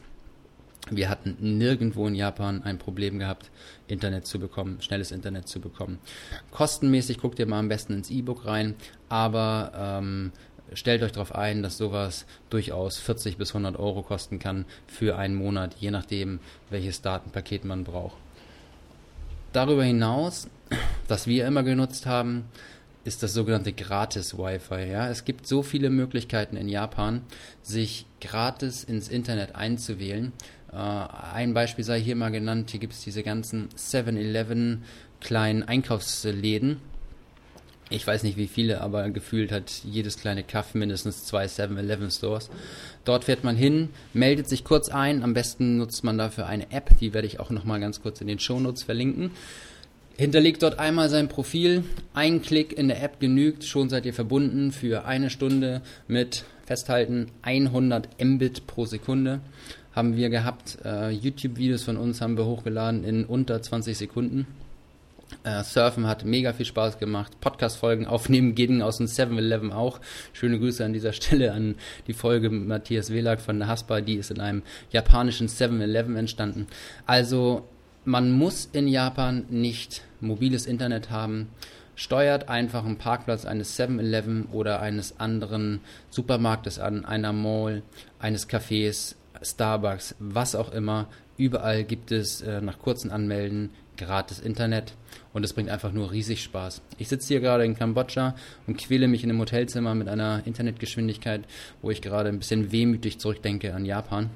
Wir 0.91 1.09
hatten 1.09 1.35
nirgendwo 1.57 2.07
in 2.07 2.13
Japan 2.13 2.61
ein 2.61 2.77
Problem 2.77 3.17
gehabt, 3.17 3.49
Internet 3.87 4.27
zu 4.27 4.39
bekommen, 4.39 4.77
schnelles 4.81 5.11
Internet 5.11 5.47
zu 5.47 5.59
bekommen. 5.59 5.97
Kostenmäßig 6.51 7.17
guckt 7.17 7.39
ihr 7.39 7.47
mal 7.47 7.59
am 7.59 7.69
besten 7.69 7.93
ins 7.93 8.11
E-Book 8.11 8.45
rein, 8.45 8.75
aber 9.09 9.71
ähm, 9.75 10.31
stellt 10.73 11.03
euch 11.03 11.11
darauf 11.11 11.33
ein, 11.35 11.63
dass 11.63 11.77
sowas 11.77 12.25
durchaus 12.49 12.97
40 12.97 13.37
bis 13.37 13.49
100 13.49 13.77
Euro 13.77 14.01
kosten 14.01 14.39
kann 14.39 14.65
für 14.87 15.17
einen 15.17 15.35
Monat, 15.35 15.75
je 15.79 15.91
nachdem, 15.91 16.39
welches 16.69 17.01
Datenpaket 17.01 17.65
man 17.65 17.83
braucht. 17.83 18.17
Darüber 19.53 19.83
hinaus, 19.83 20.47
was 21.07 21.27
wir 21.27 21.47
immer 21.47 21.63
genutzt 21.63 22.05
haben, 22.05 22.45
ist 23.05 23.21
das 23.21 23.33
sogenannte 23.33 23.71
gratis 23.71 24.37
Wi-Fi. 24.37 24.91
Ja? 24.91 25.09
Es 25.09 25.23
gibt 25.23 25.47
so 25.47 25.61
viele 25.61 25.89
Möglichkeiten 25.89 26.57
in 26.57 26.67
Japan, 26.67 27.21
sich 27.61 28.07
gratis 28.19 28.83
ins 28.83 29.07
Internet 29.07 29.55
einzuwählen. 29.55 30.33
Äh, 30.73 30.75
ein 30.75 31.53
Beispiel 31.53 31.85
sei 31.85 32.01
hier 32.01 32.15
mal 32.15 32.31
genannt, 32.31 32.71
hier 32.71 32.79
gibt 32.79 32.93
es 32.93 33.03
diese 33.03 33.21
ganzen 33.21 33.69
7-Eleven 33.69 34.83
kleinen 35.21 35.63
Einkaufsläden. 35.63 36.81
Ich 37.89 38.05
weiß 38.05 38.23
nicht 38.23 38.37
wie 38.37 38.47
viele, 38.47 38.81
aber 38.81 39.09
gefühlt 39.11 39.51
hat 39.51 39.71
jedes 39.83 40.17
kleine 40.17 40.43
Kaff 40.43 40.73
mindestens 40.73 41.23
zwei 41.25 41.45
7-Eleven 41.45 42.09
Stores. 42.09 42.49
Dort 43.03 43.25
fährt 43.25 43.43
man 43.43 43.55
hin, 43.55 43.89
meldet 44.13 44.49
sich 44.49 44.63
kurz 44.63 44.89
ein. 44.89 45.21
Am 45.23 45.35
besten 45.35 45.77
nutzt 45.77 46.03
man 46.03 46.17
dafür 46.17 46.47
eine 46.47 46.71
App, 46.71 46.97
die 46.99 47.13
werde 47.13 47.27
ich 47.27 47.39
auch 47.39 47.51
nochmal 47.51 47.79
ganz 47.79 48.01
kurz 48.01 48.21
in 48.21 48.27
den 48.27 48.39
Shownotes 48.39 48.83
verlinken. 48.83 49.31
Hinterlegt 50.17 50.63
dort 50.63 50.79
einmal 50.79 51.09
sein 51.09 51.27
Profil, 51.27 51.83
ein 52.13 52.41
Klick 52.41 52.75
in 52.75 52.87
der 52.87 53.03
App 53.03 53.19
genügt, 53.19 53.65
schon 53.65 53.89
seid 53.89 54.05
ihr 54.05 54.13
verbunden 54.13 54.71
für 54.71 55.05
eine 55.05 55.29
Stunde 55.29 55.81
mit, 56.07 56.45
festhalten, 56.65 57.27
100 57.43 58.23
Mbit 58.23 58.65
pro 58.65 58.85
Sekunde 58.85 59.41
haben 59.95 60.17
wir 60.17 60.29
gehabt. 60.29 60.77
Äh, 60.83 61.11
YouTube-Videos 61.11 61.83
von 61.83 61.97
uns 61.97 62.19
haben 62.19 62.37
wir 62.37 62.45
hochgeladen 62.45 63.03
in 63.03 63.25
unter 63.25 63.61
20 63.61 63.97
Sekunden. 63.97 64.45
Äh, 65.43 65.63
Surfen 65.63 66.07
hat 66.07 66.25
mega 66.25 66.53
viel 66.53 66.65
Spaß 66.65 66.99
gemacht. 66.99 67.39
Podcast-Folgen 67.41 68.05
aufnehmen 68.05 68.55
ging 68.55 68.81
aus 68.81 68.97
dem 68.97 69.07
7-Eleven 69.07 69.71
auch. 69.71 69.99
Schöne 70.33 70.59
Grüße 70.59 70.83
an 70.83 70.93
dieser 70.93 71.13
Stelle 71.13 71.53
an 71.53 71.75
die 72.07 72.13
Folge 72.13 72.49
mit 72.49 72.67
Matthias 72.67 73.11
Welag 73.11 73.39
von 73.39 73.59
der 73.59 73.67
Haspa. 73.67 74.01
Die 74.01 74.15
ist 74.15 74.31
in 74.31 74.39
einem 74.39 74.63
japanischen 74.91 75.47
7-Eleven 75.47 76.15
entstanden. 76.15 76.67
Also 77.05 77.67
man 78.05 78.31
muss 78.31 78.69
in 78.71 78.87
Japan 78.87 79.45
nicht 79.49 80.03
mobiles 80.21 80.65
Internet 80.65 81.09
haben. 81.09 81.49
Steuert 81.95 82.49
einfach 82.49 82.85
einen 82.85 82.97
Parkplatz 82.97 83.45
eines 83.45 83.79
7-Eleven 83.79 84.47
oder 84.51 84.81
eines 84.81 85.19
anderen 85.19 85.79
Supermarktes 86.09 86.77
an, 86.77 87.05
einer 87.05 87.31
Mall, 87.31 87.83
eines 88.19 88.49
Cafés, 88.49 89.15
Starbucks, 89.41 90.15
was 90.19 90.55
auch 90.55 90.71
immer. 90.71 91.07
Überall 91.37 91.83
gibt 91.83 92.11
es 92.11 92.41
äh, 92.41 92.61
nach 92.61 92.79
kurzen 92.79 93.11
Anmelden 93.11 93.71
gratis 93.97 94.39
Internet 94.39 94.93
und 95.33 95.43
es 95.43 95.53
bringt 95.53 95.69
einfach 95.69 95.91
nur 95.91 96.11
riesig 96.11 96.43
Spaß. 96.43 96.81
Ich 96.97 97.07
sitze 97.07 97.29
hier 97.29 97.39
gerade 97.39 97.65
in 97.65 97.77
Kambodscha 97.77 98.35
und 98.67 98.77
quäle 98.77 99.07
mich 99.07 99.23
in 99.23 99.29
einem 99.29 99.39
Hotelzimmer 99.39 99.95
mit 99.95 100.07
einer 100.07 100.41
Internetgeschwindigkeit, 100.45 101.43
wo 101.81 101.91
ich 101.91 102.01
gerade 102.01 102.29
ein 102.29 102.39
bisschen 102.39 102.71
wehmütig 102.71 103.19
zurückdenke 103.19 103.73
an 103.73 103.85
Japan. 103.85 104.29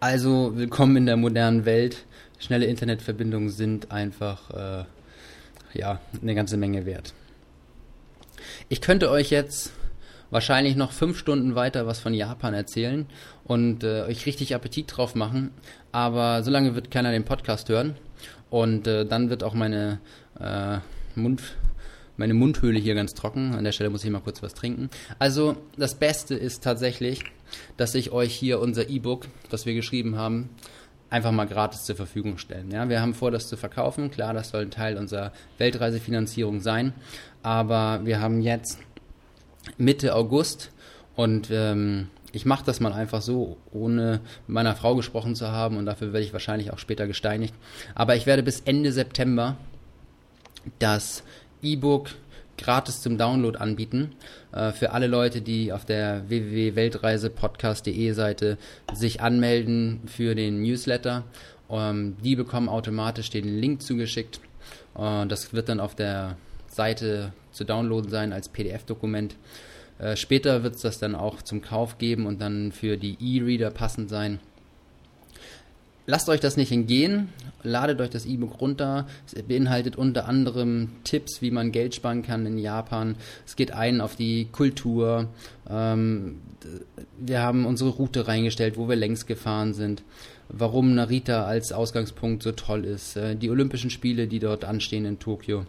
Also 0.00 0.56
willkommen 0.56 0.96
in 0.96 1.06
der 1.06 1.16
modernen 1.16 1.64
Welt 1.64 2.04
schnelle 2.38 2.66
Internetverbindungen 2.66 3.50
sind 3.50 3.90
einfach 3.90 4.50
äh, 4.50 4.84
ja 5.74 6.00
eine 6.20 6.34
ganze 6.34 6.56
Menge 6.56 6.86
wert. 6.86 7.14
Ich 8.68 8.80
könnte 8.80 9.10
euch 9.10 9.30
jetzt 9.30 9.72
wahrscheinlich 10.30 10.76
noch 10.76 10.92
fünf 10.92 11.18
Stunden 11.18 11.54
weiter 11.54 11.86
was 11.86 12.00
von 12.00 12.14
Japan 12.14 12.54
erzählen 12.54 13.06
und 13.44 13.84
äh, 13.84 14.02
euch 14.02 14.26
richtig 14.26 14.54
Appetit 14.54 14.96
drauf 14.96 15.14
machen, 15.14 15.50
aber 15.92 16.42
so 16.42 16.50
lange 16.50 16.74
wird 16.74 16.90
keiner 16.90 17.12
den 17.12 17.24
Podcast 17.24 17.68
hören 17.68 17.96
und 18.50 18.86
äh, 18.86 19.04
dann 19.04 19.30
wird 19.30 19.42
auch 19.42 19.54
meine 19.54 20.00
äh, 20.40 20.78
Mund 21.14 21.42
meine 22.18 22.34
Mundhöhle 22.34 22.80
hier 22.80 22.96
ganz 22.96 23.14
trocken. 23.14 23.54
An 23.54 23.62
der 23.62 23.70
Stelle 23.70 23.90
muss 23.90 24.04
ich 24.04 24.10
mal 24.10 24.20
kurz 24.20 24.42
was 24.42 24.52
trinken. 24.52 24.90
Also 25.20 25.56
das 25.76 25.94
Beste 25.94 26.34
ist 26.34 26.64
tatsächlich, 26.64 27.22
dass 27.76 27.94
ich 27.94 28.10
euch 28.10 28.34
hier 28.34 28.60
unser 28.60 28.90
E-Book, 28.90 29.26
was 29.50 29.66
wir 29.66 29.74
geschrieben 29.74 30.16
haben, 30.16 30.50
einfach 31.10 31.30
mal 31.30 31.46
gratis 31.46 31.84
zur 31.84 31.96
Verfügung 31.96 32.38
stellen. 32.38 32.70
Ja, 32.70 32.88
wir 32.88 33.00
haben 33.00 33.14
vor, 33.14 33.30
das 33.30 33.48
zu 33.48 33.56
verkaufen. 33.56 34.10
Klar, 34.10 34.34
das 34.34 34.50
soll 34.50 34.62
ein 34.62 34.70
Teil 34.70 34.98
unserer 34.98 35.32
Weltreisefinanzierung 35.58 36.60
sein. 36.60 36.92
Aber 37.42 38.00
wir 38.04 38.20
haben 38.20 38.42
jetzt 38.42 38.78
Mitte 39.76 40.14
August 40.14 40.70
und 41.16 41.48
ähm, 41.50 42.08
ich 42.32 42.44
mache 42.44 42.64
das 42.64 42.80
mal 42.80 42.92
einfach 42.92 43.22
so, 43.22 43.56
ohne 43.72 44.20
mit 44.46 44.54
meiner 44.54 44.76
Frau 44.76 44.94
gesprochen 44.94 45.34
zu 45.34 45.50
haben 45.50 45.76
und 45.76 45.86
dafür 45.86 46.12
werde 46.12 46.24
ich 46.24 46.32
wahrscheinlich 46.32 46.72
auch 46.72 46.78
später 46.78 47.06
gesteinigt. 47.06 47.54
Aber 47.94 48.16
ich 48.16 48.26
werde 48.26 48.42
bis 48.42 48.60
Ende 48.60 48.92
September 48.92 49.56
das 50.78 51.22
E-Book 51.62 52.10
gratis 52.58 53.00
zum 53.00 53.16
Download 53.16 53.56
anbieten. 53.58 54.12
Äh, 54.52 54.72
für 54.72 54.92
alle 54.92 55.06
Leute, 55.06 55.40
die 55.40 55.72
auf 55.72 55.84
der 55.84 56.28
www.weltreisepodcast.de 56.28 58.12
Seite 58.12 58.58
sich 58.92 59.20
anmelden 59.20 60.00
für 60.06 60.34
den 60.34 60.62
Newsletter. 60.62 61.24
Ähm, 61.70 62.16
die 62.22 62.36
bekommen 62.36 62.68
automatisch 62.68 63.30
den 63.30 63.60
Link 63.60 63.82
zugeschickt. 63.82 64.40
Äh, 64.98 65.26
das 65.26 65.52
wird 65.52 65.68
dann 65.68 65.80
auf 65.80 65.94
der 65.94 66.36
Seite 66.68 67.32
zu 67.58 67.64
downloaden 67.64 68.10
sein 68.10 68.32
als 68.32 68.48
PDF-Dokument. 68.48 69.36
Äh, 69.98 70.16
später 70.16 70.62
wird 70.62 70.76
es 70.76 70.82
das 70.82 70.98
dann 70.98 71.14
auch 71.14 71.42
zum 71.42 71.60
Kauf 71.60 71.98
geben 71.98 72.26
und 72.26 72.40
dann 72.40 72.72
für 72.72 72.96
die 72.96 73.18
E-Reader 73.20 73.70
passend 73.70 74.08
sein. 74.08 74.38
Lasst 76.06 76.30
euch 76.30 76.40
das 76.40 76.56
nicht 76.56 76.72
entgehen, 76.72 77.28
ladet 77.62 78.00
euch 78.00 78.08
das 78.08 78.24
E-Book 78.24 78.62
runter. 78.62 79.06
Es 79.26 79.42
beinhaltet 79.42 79.96
unter 79.96 80.26
anderem 80.26 80.88
Tipps, 81.04 81.42
wie 81.42 81.50
man 81.50 81.70
Geld 81.70 81.94
sparen 81.94 82.22
kann 82.22 82.46
in 82.46 82.56
Japan. 82.56 83.16
Es 83.44 83.56
geht 83.56 83.72
ein 83.72 84.00
auf 84.00 84.16
die 84.16 84.46
Kultur. 84.50 85.28
Ähm, 85.68 86.38
wir 87.18 87.42
haben 87.42 87.66
unsere 87.66 87.90
Route 87.90 88.26
reingestellt, 88.26 88.78
wo 88.78 88.88
wir 88.88 88.96
längst 88.96 89.26
gefahren 89.26 89.74
sind. 89.74 90.02
Warum 90.48 90.94
Narita 90.94 91.44
als 91.44 91.72
Ausgangspunkt 91.72 92.42
so 92.42 92.52
toll 92.52 92.86
ist. 92.86 93.18
Äh, 93.18 93.36
die 93.36 93.50
Olympischen 93.50 93.90
Spiele, 93.90 94.28
die 94.28 94.38
dort 94.38 94.64
anstehen 94.64 95.04
in 95.04 95.18
Tokio. 95.18 95.66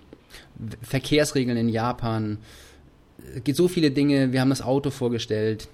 Verkehrsregeln 0.82 1.58
in 1.58 1.70
Japan. 1.70 2.38
Es 3.36 3.44
gibt 3.44 3.58
so 3.58 3.68
viele 3.68 3.92
Dinge. 3.92 4.32
Wir 4.32 4.42
haben 4.42 4.50
das 4.50 4.62
Auto 4.62 4.90
vorgestellt 4.90 5.68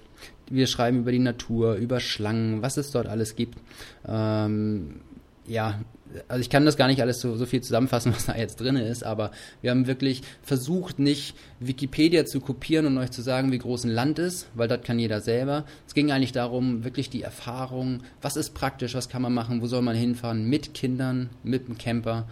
wir 0.50 0.66
schreiben 0.66 1.00
über 1.00 1.12
die 1.12 1.18
Natur, 1.18 1.74
über 1.74 2.00
Schlangen, 2.00 2.62
was 2.62 2.76
es 2.76 2.90
dort 2.90 3.06
alles 3.06 3.36
gibt. 3.36 3.58
Ähm, 4.06 5.00
ja, 5.46 5.80
also 6.28 6.40
ich 6.40 6.50
kann 6.50 6.64
das 6.64 6.76
gar 6.76 6.86
nicht 6.86 7.00
alles 7.00 7.20
so, 7.20 7.36
so 7.36 7.46
viel 7.46 7.62
zusammenfassen, 7.62 8.12
was 8.14 8.26
da 8.26 8.36
jetzt 8.36 8.60
drin 8.60 8.76
ist, 8.76 9.04
aber 9.04 9.32
wir 9.60 9.70
haben 9.70 9.86
wirklich 9.86 10.22
versucht, 10.42 10.98
nicht 10.98 11.34
Wikipedia 11.60 12.24
zu 12.24 12.40
kopieren 12.40 12.86
und 12.86 12.98
euch 12.98 13.10
zu 13.10 13.22
sagen, 13.22 13.52
wie 13.52 13.58
groß 13.58 13.84
ein 13.84 13.90
Land 13.90 14.18
ist, 14.18 14.48
weil 14.54 14.68
das 14.68 14.82
kann 14.82 14.98
jeder 14.98 15.20
selber. 15.20 15.64
Es 15.86 15.94
ging 15.94 16.10
eigentlich 16.12 16.32
darum, 16.32 16.84
wirklich 16.84 17.10
die 17.10 17.22
Erfahrung, 17.22 18.02
was 18.22 18.36
ist 18.36 18.54
praktisch, 18.54 18.94
was 18.94 19.08
kann 19.08 19.22
man 19.22 19.34
machen, 19.34 19.62
wo 19.62 19.66
soll 19.66 19.82
man 19.82 19.96
hinfahren, 19.96 20.48
mit 20.48 20.74
Kindern, 20.74 21.30
mit 21.42 21.68
dem 21.68 21.78
Camper 21.78 22.26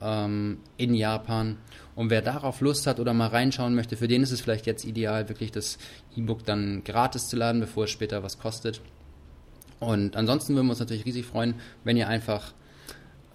ähm, 0.00 0.58
in 0.76 0.94
Japan. 0.94 1.56
Und 1.94 2.10
wer 2.10 2.22
darauf 2.22 2.60
Lust 2.60 2.86
hat 2.86 3.00
oder 3.00 3.14
mal 3.14 3.28
reinschauen 3.28 3.74
möchte, 3.74 3.96
für 3.96 4.08
den 4.08 4.22
ist 4.22 4.32
es 4.32 4.40
vielleicht 4.40 4.66
jetzt 4.66 4.84
ideal, 4.84 5.28
wirklich 5.28 5.52
das 5.52 5.78
E-Book 6.16 6.44
dann 6.44 6.82
gratis 6.84 7.28
zu 7.28 7.36
laden, 7.36 7.60
bevor 7.60 7.84
es 7.84 7.90
später 7.90 8.22
was 8.22 8.38
kostet. 8.38 8.80
Und 9.80 10.16
ansonsten 10.16 10.54
würden 10.54 10.66
wir 10.66 10.72
uns 10.72 10.80
natürlich 10.80 11.04
riesig 11.06 11.26
freuen, 11.26 11.54
wenn 11.84 11.96
ihr 11.96 12.08
einfach 12.08 12.52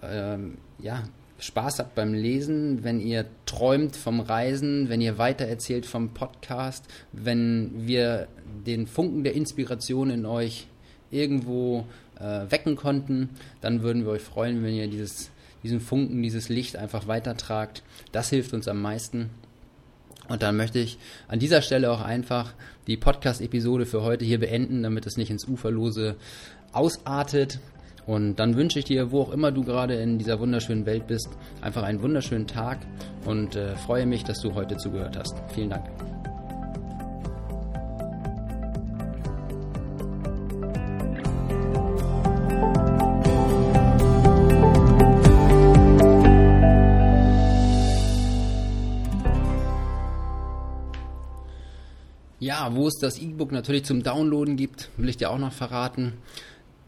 ähm, 0.02 0.58
ja, 0.78 1.04
Spaß 1.42 1.80
habt 1.80 1.96
beim 1.96 2.14
Lesen, 2.14 2.84
wenn 2.84 3.00
ihr 3.00 3.26
träumt 3.46 3.96
vom 3.96 4.20
Reisen, 4.20 4.88
wenn 4.88 5.00
ihr 5.00 5.18
weitererzählt 5.18 5.86
vom 5.86 6.10
Podcast, 6.10 6.84
wenn 7.12 7.86
wir 7.86 8.28
den 8.64 8.86
Funken 8.86 9.24
der 9.24 9.34
Inspiration 9.34 10.10
in 10.10 10.24
euch 10.24 10.68
irgendwo 11.10 11.86
äh, 12.20 12.48
wecken 12.48 12.76
konnten, 12.76 13.30
dann 13.60 13.82
würden 13.82 14.04
wir 14.04 14.12
euch 14.12 14.22
freuen, 14.22 14.62
wenn 14.62 14.74
ihr 14.74 14.86
dieses, 14.86 15.31
diesen 15.62 15.80
Funken, 15.80 16.22
dieses 16.22 16.48
Licht 16.48 16.76
einfach 16.76 17.06
weitertragt. 17.06 17.82
Das 18.12 18.30
hilft 18.30 18.52
uns 18.52 18.68
am 18.68 18.80
meisten. 18.80 19.30
Und 20.28 20.42
dann 20.42 20.56
möchte 20.56 20.78
ich 20.78 20.98
an 21.28 21.38
dieser 21.38 21.62
Stelle 21.62 21.90
auch 21.90 22.00
einfach 22.00 22.54
die 22.86 22.96
Podcast-Episode 22.96 23.86
für 23.86 24.02
heute 24.02 24.24
hier 24.24 24.40
beenden, 24.40 24.82
damit 24.82 25.06
es 25.06 25.16
nicht 25.16 25.30
ins 25.30 25.46
Uferlose 25.46 26.16
ausartet. 26.72 27.58
Und 28.06 28.36
dann 28.36 28.56
wünsche 28.56 28.78
ich 28.78 28.84
dir, 28.84 29.12
wo 29.12 29.22
auch 29.22 29.32
immer 29.32 29.52
du 29.52 29.62
gerade 29.62 29.94
in 29.94 30.18
dieser 30.18 30.40
wunderschönen 30.40 30.86
Welt 30.86 31.06
bist, 31.06 31.28
einfach 31.60 31.84
einen 31.84 32.02
wunderschönen 32.02 32.46
Tag 32.46 32.78
und 33.26 33.54
äh, 33.54 33.76
freue 33.76 34.06
mich, 34.06 34.24
dass 34.24 34.40
du 34.40 34.54
heute 34.54 34.76
zugehört 34.76 35.16
hast. 35.16 35.36
Vielen 35.54 35.70
Dank. 35.70 36.11
Wo 52.82 52.88
es 52.88 52.98
das 52.98 53.18
E-Book 53.18 53.52
natürlich 53.52 53.84
zum 53.84 54.02
Downloaden 54.02 54.56
gibt, 54.56 54.90
will 54.96 55.08
ich 55.08 55.16
dir 55.16 55.30
auch 55.30 55.38
noch 55.38 55.52
verraten. 55.52 56.14